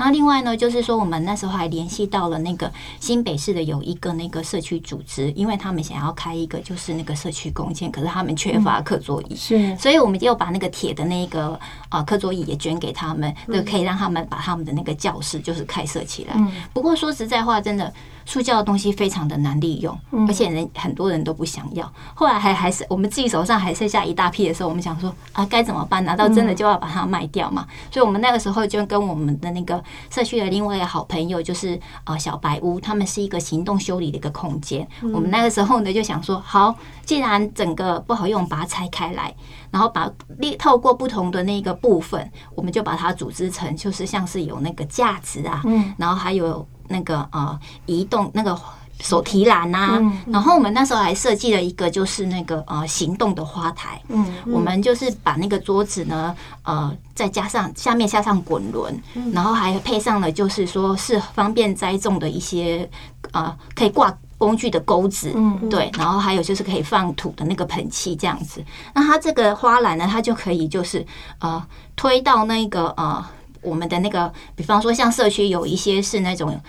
[0.00, 9.76] 然后另外呢，就是说我们那时候还联系到了那个新北市的有一个那个社区组织，因为他们想要开一个就是那个社区公建，可是他们缺乏课桌椅，是。
[9.76, 11.60] 所以我们就把那个铁的那个
[11.90, 16.34] 啊课桌椅也捐给他们，就可以让他们把他们的那个教室就是开设起来。
[16.72, 17.92] 不过说实在话，真的
[18.30, 21.92] 塑胶的东西非常的难利用，而且人很多人都不想要。
[22.14, 26.04] 后来还还是我们自己手上还剩下一大批的时候，我们想说啊，该怎么办？
[26.04, 27.66] 难道真的就要把它卖掉嘛？
[27.90, 34.86] 所以我们那个时候就跟我们的那个社区的另外一个好朋友，就是呃小白屋，他们是一个行动修理的一个空间。
[35.12, 36.72] 我们那个时候呢就想说，好，
[37.04, 39.34] 既然整个不好用，把它拆开来。
[39.72, 48.54] 然后把利透过不同的那个部分，我们就把它组织成，就是像是有那个价值啊，嗯，然后还有那个呃移动那个
[49.00, 58.94] 手提篮呐，然后我们那时候还设计了一个，就是那个呃行动的花台，嗯，我们就是把那个桌子呢，呃，再加上下面加上滚轮，
[59.32, 62.88] 然后还配上了就是说是方便栽种的一些
[63.32, 64.14] 呃可以挂。
[64.40, 68.64] 工具的钩子，嗯，对，然后还有就是可以放土的那个盆器这样子。
[68.94, 71.04] 那它这个花篮呢，它就可以就是
[71.40, 71.62] 呃
[71.94, 73.22] 推到那个呃
[73.62, 76.60] 我们的那个，比方说像社区有一些是那种。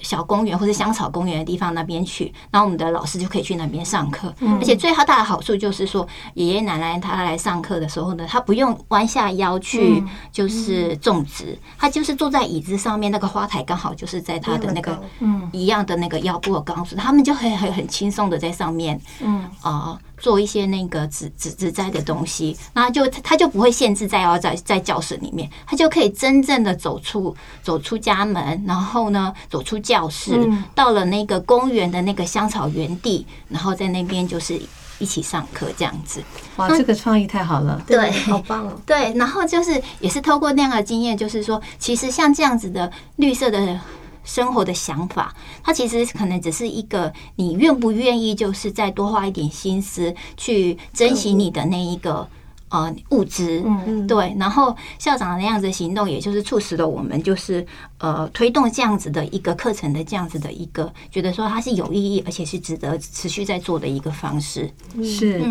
[0.00, 4.34] 小公园或者香草公园的地方那边去，然后我们的老师就可以去那边上课。
[4.58, 19.96] 而且最大的好处就是说，爷爷奶奶他来上课的时候呢，他不用弯下腰去就是种植，他就是坐在椅子上面，那个花台刚好就是在他的那个嗯一样的那个腰部的高度，他们就很很很轻松的在上面嗯啊。
[20.22, 34.62] 做一些那个植植植栽的东西，那就他就不会限制在要在在教室里面，他就可以真正的走出走出家门，然后呢走出教室，到了那个公园的那个香草园地，然后在那边就是
[35.00, 36.22] 一起上课这样子。
[36.54, 38.72] 哇，这个创意太好了，对，好棒哦。
[38.86, 43.80] 对，然后就是也是透过那样的经验，就是说，其实像这样子的绿色的。
[44.24, 52.28] 生活的想法，它其实可能只是一个你愿不愿意，就是再多花一点心思去珍惜你的那一个
[52.68, 54.34] 呃物资，嗯嗯，对。
[54.38, 57.66] 然后校长的那样子行动，也就是促使了我们，就是
[57.98, 64.70] 呃推动这样子的一个课程的这样子的一个，觉得说它是有意义，而且是值得持续在做的一个方式。
[65.02, 65.44] 是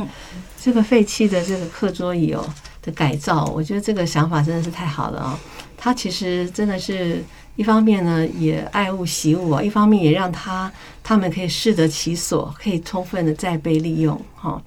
[0.60, 2.46] 这个废弃的这个课桌椅哦
[2.82, 5.38] 的改造，我觉得这个想法真的是太好了哦！
[5.78, 7.24] 它其实真的是。
[7.62, 10.72] 一方面呢，也爱物惜物啊；一方面也让他
[11.04, 14.20] 他们可以适得其所，可以充分的再被利用。
[14.34, 14.60] 哈，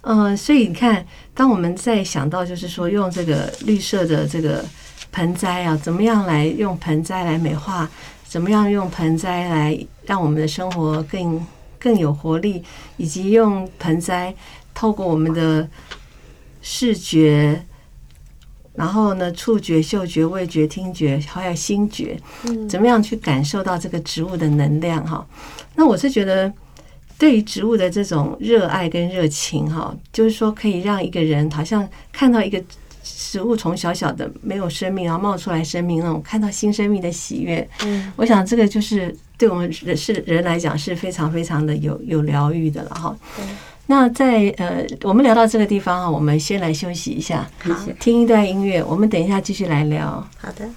[0.00, 4.64] 嗯，所以你看，当我们在想到就是说用这个绿色的这个
[5.12, 7.88] 盆栽啊，怎么样来用盆栽来美化，
[8.24, 11.46] 怎么样用盆栽来让我们的生活更
[11.78, 12.64] 更有活力，
[12.96, 14.34] 以及用盆栽
[14.74, 15.68] 透过我们的
[16.60, 17.64] 视觉。
[18.74, 22.18] 然后呢，触觉、嗅觉、味觉、听觉，还有心觉，
[22.68, 25.06] 怎么样去感受到这个植物的能量？
[25.06, 25.26] 哈，
[25.76, 26.50] 那我是觉得，
[27.18, 32.62] 对于植物的这种热爱跟热情，哈，就是说可以让一个人好像看到一个
[33.02, 37.68] 植物从小小的没有生命，然后冒出来生命那种看到新生命的喜悦。
[37.84, 43.16] 嗯，我想这个就是对我们人是人来讲是非常非常的有有疗愈的了，哈。
[43.86, 48.82] 那在呃，我们聊到这个地方啊，我们先来休息一下，好听一段音乐。
[48.82, 50.26] 我们等一下继续来聊。
[50.38, 50.68] 好的。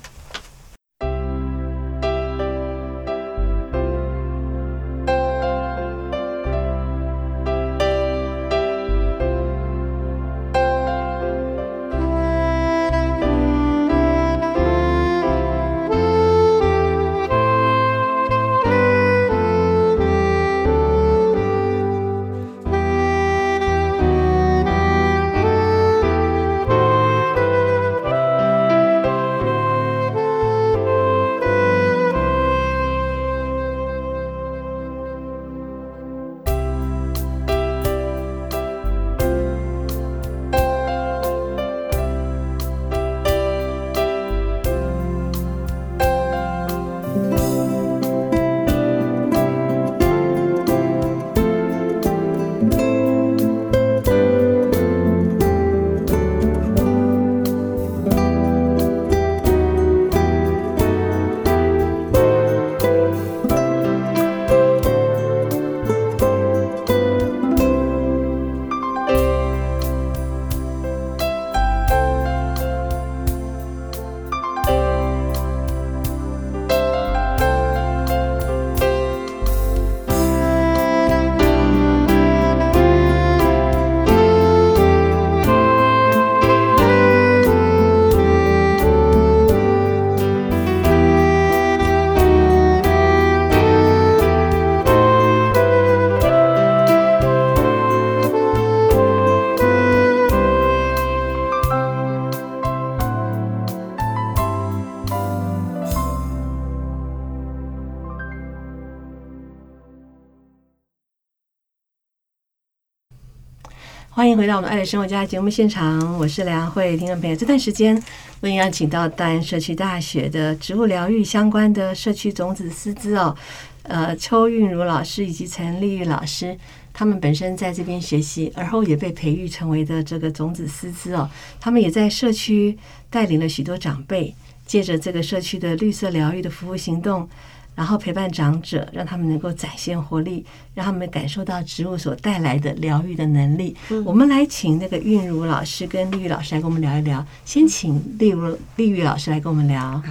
[114.16, 116.96] 欢迎回到我们爱的生活家节目现场，我是梁慧。
[116.96, 118.02] 听众朋友，这段时间
[118.40, 123.36] 我也邀请到大安社区大学的植物疗愈相关的社区种子师资哦，
[123.84, 126.58] 呃，邱韵如老师以及陈丽玉老师，
[126.94, 132.78] 他们本身在这边学习，而后也被培育成为的这个种子师资哦，他们也在社区
[133.10, 134.34] 带领了许多长辈，
[134.66, 137.28] 借着这个社区的绿色疗愈的服务行动。
[137.76, 143.76] 然后陪伴长者，让他们能够展现活力，让他们感受到植物所带来的疗愈的能力。
[144.06, 147.26] 我们来请那个韵如老师跟丽玉老师来跟我们聊一聊。
[147.44, 149.82] 先请丽如丽玉老师来跟我们聊。
[150.00, 150.04] 好，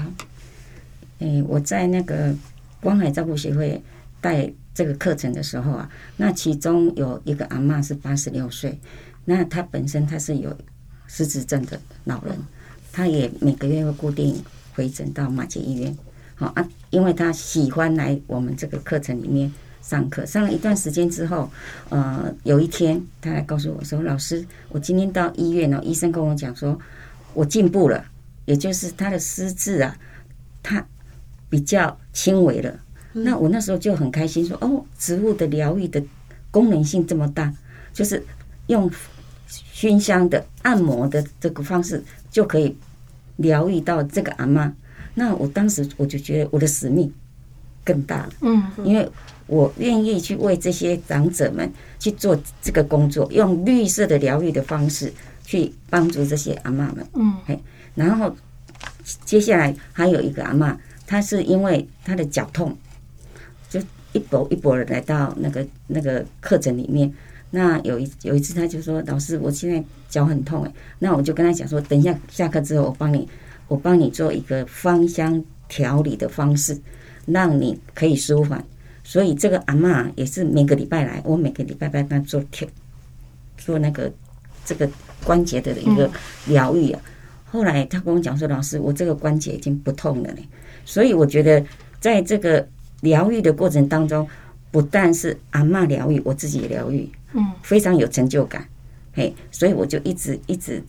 [1.21, 2.35] 诶，我在那个
[2.81, 3.83] 光海照顾协会
[4.21, 5.89] 带这个课程的时候啊，
[6.19, 8.79] 那其中有一个阿嬷是八十六岁，
[9.25, 10.55] 那她本身她是有
[11.07, 12.37] 失智症的老人，
[12.93, 14.37] 她也每个月会固定
[14.75, 15.97] 回诊到马街医院。
[16.45, 21.51] 好啊，因为他喜欢来我们这个课程里面上课，上了一段时间之后，
[21.89, 26.79] 呃，有一天他来告诉我说：“老师，我今天到医院了，医生跟我讲说，
[27.33, 28.05] 我进步了，
[28.45, 29.97] 也就是他的失智啊，
[30.63, 30.87] 他
[31.49, 32.79] 比较轻微了。
[33.15, 36.03] 那我那时候就很开心，说：哦，植物的疗愈的
[36.51, 37.51] 功能性这么大，
[37.95, 38.23] 就是
[38.67, 38.91] 用
[39.49, 42.77] 熏香的、按摩的这个方式就可以
[43.37, 44.71] 疗愈到这个阿妈。”
[45.15, 47.13] 那我当时我就觉得我的使命
[47.85, 49.09] 更大了，嗯，因为
[49.47, 55.13] 我愿意去为这些长者们去做这个工作，用绿色的疗愈的方式
[55.45, 57.61] 去帮助这些阿妈们，嗯，嘿，
[57.95, 58.35] 然后
[59.25, 62.77] 接下来还有一个阿妈，她是因为她的脚痛，
[63.69, 63.81] 就
[64.13, 67.13] 一波一波的来到那个那个课程里面。
[67.51, 73.29] 那有一有一次，他就说：“老师，我现在脚很痛，哎，那我就跟他讲说，等一下下课之后，我帮你。”
[73.69, 76.79] 我帮你做一个芳香调理的方式，
[77.27, 78.65] 让你可以舒缓。
[79.03, 82.67] 所以这个阿妈也是每个礼拜来，我每个礼拜帮她做调，
[83.59, 84.13] 做那个
[84.65, 84.89] 这个
[85.25, 86.11] 关节的一个
[86.47, 87.01] 疗愈啊。
[87.45, 90.43] 后来他跟我讲说：“老师，我这个关节已经不痛了呢。”
[90.85, 91.65] 所以我觉得
[92.01, 92.67] 在这个
[93.01, 94.27] 疗愈的过程当中，
[94.71, 98.67] 不但是阿妈疗愈，我自己也疗愈，嗯，非常有成就感。
[99.13, 100.83] 嘿，所以我就一直一直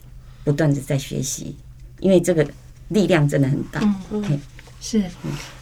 [0.44, 1.56] 不断的在学习，
[2.00, 2.46] 因为这个。
[2.90, 4.42] 力量真的很大，嗯嗯，
[4.80, 5.04] 是，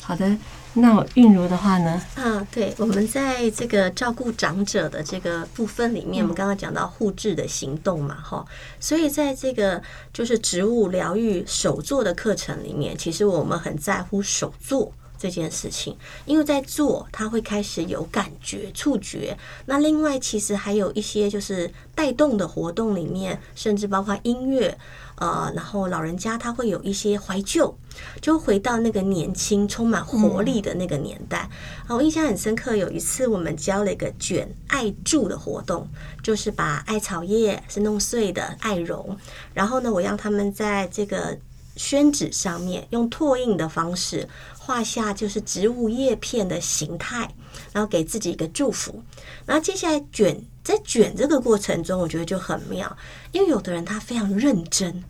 [0.02, 0.38] 好的。
[0.76, 2.02] 那韵如的话呢？
[2.16, 8.44] 啊，对，我们在这个照顾长者的这个部分里面，我们刚刚讲到护治的行动嘛，哈，
[8.80, 14.92] 所以在这个就是植物疗愈手作的课程里面，其实我们很在乎手作。
[15.16, 15.96] 这件事情，
[16.26, 19.38] 因为在做，他会开始有感觉、触觉。
[19.68, 24.78] 那另外，其实还有一些就是带动的活动里面，甚至包括音乐，
[25.16, 27.78] 呃，然后老人家他会有一些怀旧，
[28.22, 31.50] 就回到那个年轻、充满活力的那个年代。
[31.88, 35.88] 啊，我印象很深刻，有一次我们教了一个卷艾柱的活动，
[36.22, 39.18] 就是把艾草叶是弄碎的艾绒，
[39.54, 41.38] 然后呢，我让他们在这个
[41.76, 44.28] 宣纸上面用拓印的方式。
[44.66, 47.30] 画下就是植物叶片的形态，
[47.74, 49.04] 然后给自己一个祝福。
[49.46, 52.96] 然后接下来卷，在卷这个过程中，我觉得就很妙，
[53.32, 55.04] 因为有的人他非常认真，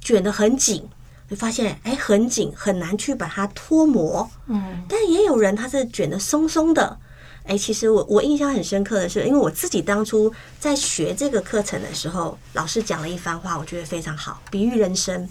[0.00, 0.88] 卷得很紧，
[1.28, 4.30] 会发现哎很紧，很难去把它脱模。
[4.46, 6.98] 嗯，但也有人他是卷得松松的。
[7.44, 15.28] 哎，其实我我印象很深刻的是，因为我自己当初在学这个课程的时候，老师讲了一番话，我觉得非常好，比喻人生。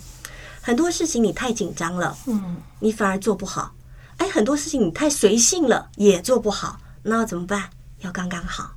[0.61, 3.73] 很多事情你太紧张了，嗯，你反而做不好。
[4.17, 6.81] 哎，很多事情你太随性了，也做不好。
[7.03, 7.69] 那要怎么办？
[7.99, 8.71] 要刚刚好。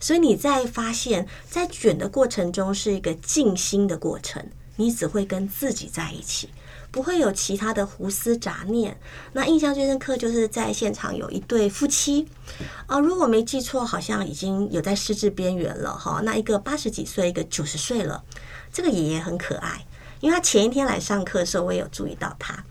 [0.00, 4.44] 所以你在发现，在卷的过程中是一个静心的过程，
[4.76, 6.50] 你只会跟自己在一起，
[6.90, 8.98] 不会有其他的胡思杂念。
[9.32, 12.26] 那印象最深刻就是在现场有一对夫妻
[12.86, 16.20] 啊，如果没记错，好像已经有在失智边缘了哈。
[16.24, 18.22] 那一个八十几岁，一个九十岁了。
[18.72, 19.84] 这个爷爷很可爱。
[20.20, 22.64] 因为他前一天来上课的时候，我也有注意到他。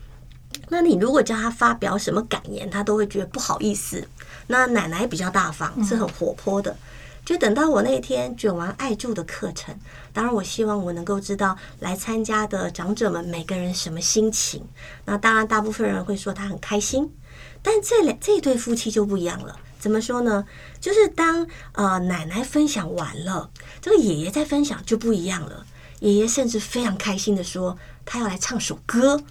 [0.68, 4.06] 那你如果叫他发表什么感言，他都会觉得不好意思。
[4.48, 6.76] 那奶奶比较大方，是很活泼的。
[7.28, 9.78] 就等到我那天卷完爱助的课程，
[10.14, 14.66] 当然我希望我能够知道来参加的长者们每个人什么心情。
[15.04, 17.12] 那当然，大部分人会说他很开心，
[17.60, 19.60] 但这两这对夫妻就不一样了。
[19.78, 20.46] 怎么说呢？
[20.80, 23.50] 就是当呃奶奶分享完了，
[23.82, 25.66] 这个爷爷在分享就不一样了。
[26.00, 27.76] 爷爷甚至非常开心的说
[28.06, 29.22] ：“他要来唱首歌。”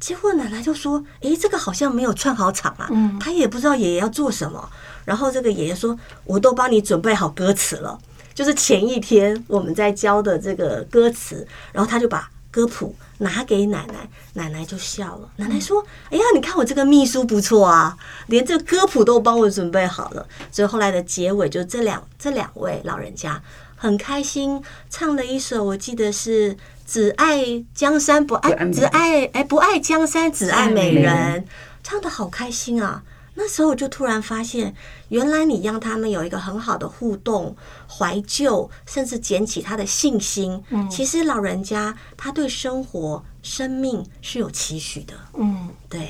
[0.00, 4.68] 结果奶奶就说：“诶，这个好像没有串好场啊。”嗯，他也不知道爷爷要做什么。
[5.04, 7.98] 然后这个爷爷说：“我都帮你准备好歌词了，
[8.34, 15.28] 就是前一天我们在教的这个歌词。”然后他就把歌谱拿给奶奶，奶奶就笑了。
[15.36, 17.96] 奶奶说：“哎呀，你看我这个秘书不错啊，
[18.28, 23.42] 连这歌谱都帮我准备好了。”所以后来的结尾就这两这两位老人家。
[23.76, 26.54] 很开心，唱了一首，我记得是
[26.90, 31.44] “只爱江山不爱不爱美只爱哎不爱江山只爱美美人人”，
[31.84, 33.04] 唱的好开心啊！
[33.34, 34.74] 那时候我就突然发现，
[35.08, 37.54] 原来你让他们有一个很好的互动、
[37.88, 40.60] 怀旧，甚至捡起他的信心。
[40.90, 45.14] 其实老人家他对生活、生命是有期许的。
[45.34, 46.08] 嗯，对，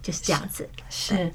[0.00, 0.68] 就是这样子。
[0.88, 1.32] 是。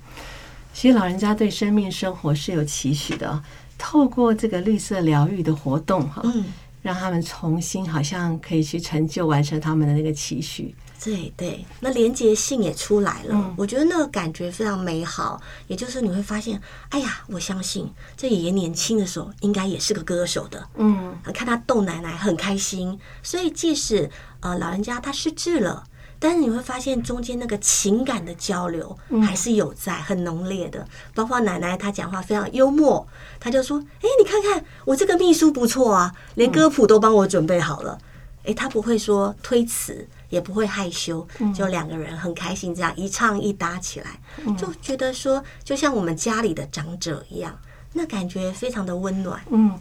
[0.73, 3.43] 其实老人家对生命生活是有期许的哦，
[3.77, 6.45] 透过这个绿色疗愈的活动哈，嗯，
[6.85, 10.75] 让他们重新好像可以去成就完成他们的那个期许。
[11.03, 15.41] 对对，那连结性也出来了，嗯我觉得那个感觉非常美好。
[15.65, 22.99] 也就是你会发现，哎呀，我相信这爷爷年轻的时候应该也是个歌手的，嗯，看他逗奶奶很开心。
[23.23, 24.07] 所以即使
[24.41, 25.83] 呃老人家他失智了。
[26.19, 28.97] 但是你会发现中间那个情感的交流
[29.27, 30.87] 还是有在，很浓烈的。
[31.13, 33.07] 包括奶奶她讲话非常幽默，
[33.39, 37.97] 她就说：“哎，你看看我这个秘书不错啊，连歌谱都帮我准备好了。”
[38.45, 44.19] 哎，她不会说推辞，也不会害羞，就两个人很开心，这样一唱一搭起来，
[44.55, 47.57] 就觉得说就像我们家里的长者一样，
[47.93, 49.41] 那感觉非常的温暖。
[49.49, 49.73] 嗯，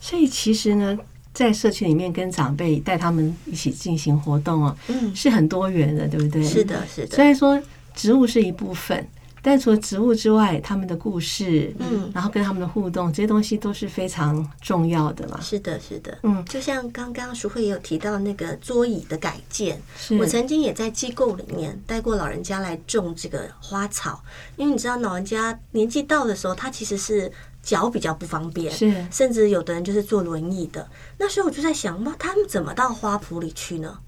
[0.00, 0.98] 所以其实呢，
[1.38, 6.42] 在社区里面跟长辈带他们一起进行活动哦，嗯，是很多元的，对不对？
[6.42, 7.24] 是的，是的虽。
[7.24, 7.62] 然说
[7.94, 9.06] 植物是一部分，
[9.40, 15.38] 但除了植物之外，他们的故事，嗯然后跟他们的互动，这些东西都是非常重要的嘛。
[15.40, 24.20] 是的，是的，嗯就像刚刚淑慧也有提到那个桌椅的改建，是我曾经也在机构里面带过老人家来种这个花草，
[24.56, 27.30] 因为你知道老人家年纪到的时候，他其实是
[27.68, 29.06] 脚比较不方便，是。
[29.10, 30.88] 甚至有的人就是坐轮椅的。
[31.18, 33.98] 那时候我就在想，哇，他们怎么到花圃里去呢？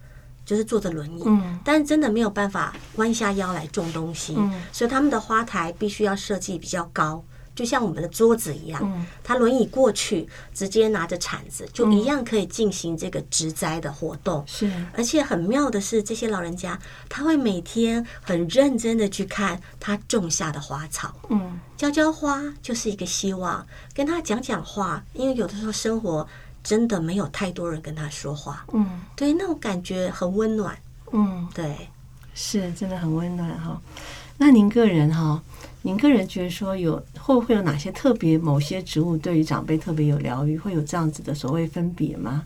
[0.47, 1.61] 就是坐着轮椅，嗯。
[1.63, 4.63] 但真的没有办法弯下腰来种东西，嗯。
[4.73, 7.23] 所以他们的花台必须要设计比较高，
[7.55, 9.07] 就像我们的桌子一样，嗯。
[9.23, 14.43] 他轮椅过去，直接拿着铲子，就一样可以进行这个植栽的活动。
[14.47, 14.71] 是。
[14.97, 16.79] 而且很妙的是，这些老人家
[17.09, 21.59] 他会每天很认真的去看他种下的花草，嗯。
[21.77, 26.27] 浇浇花就是一个希望，跟他讲讲话，因为有的时候生活
[26.63, 29.01] 真的没有太多人跟他说话，嗯。
[29.17, 30.79] 对，那种感觉很温暖，
[31.13, 31.89] 嗯，对。
[32.33, 33.79] 是真的很温暖哈。
[34.39, 35.43] 那您个人哈，
[35.83, 42.45] 您个人觉得说有会不会有哪些特别某些植物对于长辈特别有疗愈，会有这样子的所谓分别吗？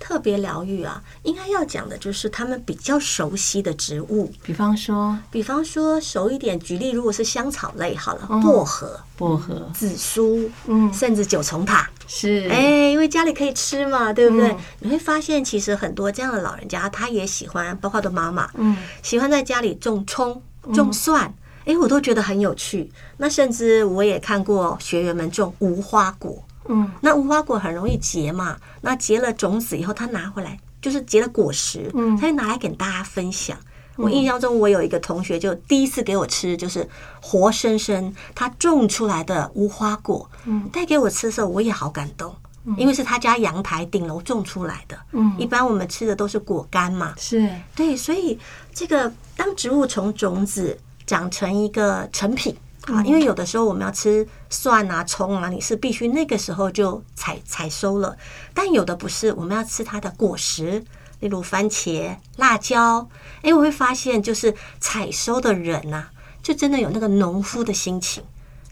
[0.00, 5.18] 特别疗愈啊，应该要讲的就是他们比较熟悉的植物，比方说？
[5.28, 14.48] 比方说熟一点，举例如果是香草类好了，嗯薄荷、薄荷，紫苏，嗯，甚至九重塔，是，哎，因为家里可以吃嘛，对不对？
[14.50, 14.58] 嗯。
[14.78, 18.76] 你会发现，其实很多这样的老人家，他也喜欢，包括的妈妈，嗯。
[19.02, 20.40] 喜欢在家里种葱、
[20.72, 21.34] 种蒜，
[21.68, 22.90] 哎、我都觉得很有趣。
[23.18, 33.56] 那甚至我也看过学员们种无花果，嗯那无花果很容易结嘛，那结了种子以后，他拿回来就是结了果实，嗯他就拿来给大家分享。
[33.96, 36.88] 我印象中，我有一个同学就第一次给我吃，就是
[37.20, 42.32] 活生生他种出来的无花果，嗯带给我吃的时候，我也好感动，
[42.76, 44.96] 因为是他家阳台顶楼种出来的。
[45.12, 48.38] 嗯一般我们吃的都是果干嘛，是，对，所以
[48.72, 58.14] 这个当植物从种子长成一个成品啊，因为有的时候我们要吃蒜啊、葱啊，你是必须那个时候就采采收了，
[58.52, 60.84] 但有的不是，我们要吃它的果实，
[61.20, 63.08] 例如番茄、辣椒。
[63.40, 66.08] 哎，我会发现就是采收的人呐、
[66.42, 68.22] 就真的有那个农夫的心情。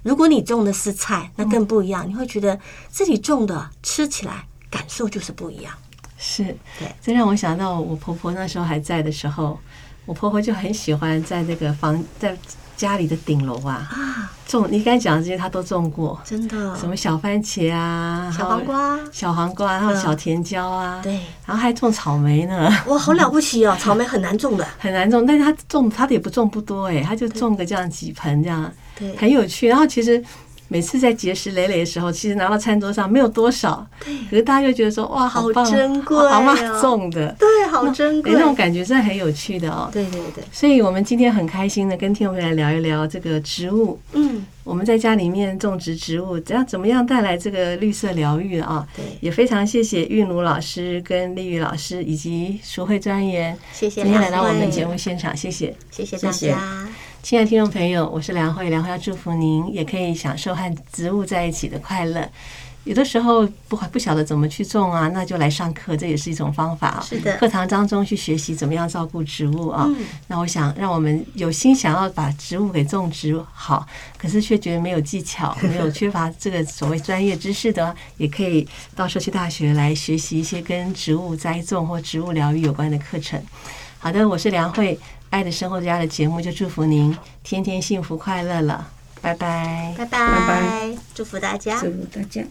[0.02, 2.60] 如果你种的是菜，那更不一样，你会觉得
[2.90, 5.72] 自己种的吃起来感受就是不一样。
[6.18, 6.44] 是，
[6.78, 9.58] 对，这让我想到我婆婆那时候还在的时候，
[10.06, 12.36] 我婆婆就很喜欢在那个房在
[12.76, 21.12] 家里的顶楼啊啊，种，你刚才讲的这些她都种过，真的，什么小番茄啊，小黄瓜，小黄瓜，还有嗯小甜椒啊，对，
[21.46, 23.74] 然后还种草莓呢，哇，好了不起哦！
[23.80, 29.16] 草莓很难种的， 很难种，但是她种她的也不种不多哎，她就种个这样几盆这样，对。
[29.16, 29.66] 很有趣。
[29.68, 30.22] 然后其实
[30.68, 34.14] 每次在结石累累的时候，其实拿到餐桌上没有多少，对。
[34.30, 36.80] 可是大家就觉得说哇，好棒，珍贵阿妈哦。
[36.80, 38.32] 种的，对，好珍贵。
[38.32, 39.88] 哎，那种感觉真的很有趣的哦。
[39.92, 43.98] 对对对，所以，我们今天很开心的跟听众朋友来聊一聊这个植物。
[44.12, 48.86] 嗯，我们在家里面种植植物，怎样怎么样带来这个绿色疗愈啊？
[48.96, 49.04] 对。
[49.20, 55.74] 也非常谢谢韵如老师、跟丽玉老师以及淑慧专员，谢谢今天来到我们节目现场，谢谢。
[55.90, 56.88] 谢谢大家，
[57.26, 62.24] 亲爱的听众朋友，我是梁慧，梁慧要祝福您，也可以享受和植物在一起的快乐。
[62.84, 67.04] 有的时候不不晓得怎么去种啊，那就来上课，这也是一种方法。
[67.04, 69.86] 是的课堂当中去学习怎么样照顾植物啊。
[69.88, 73.84] 嗯那我想让我们有心想要把植物给种植好，
[74.16, 78.64] 可是却觉得没有技巧，没有缺乏这个所谓专业知识的，也可以
[78.94, 83.42] 到社区大学来学习一些跟植物栽种或植物疗愈有关的课程。
[83.98, 84.96] 好的，我是梁慧，
[85.36, 88.88] 爱的生活家的节目就祝福您天天幸福快乐了，
[89.20, 89.94] 拜拜。
[89.94, 91.78] 拜拜拜拜，祝福大家。
[91.78, 92.42] 祝福大家。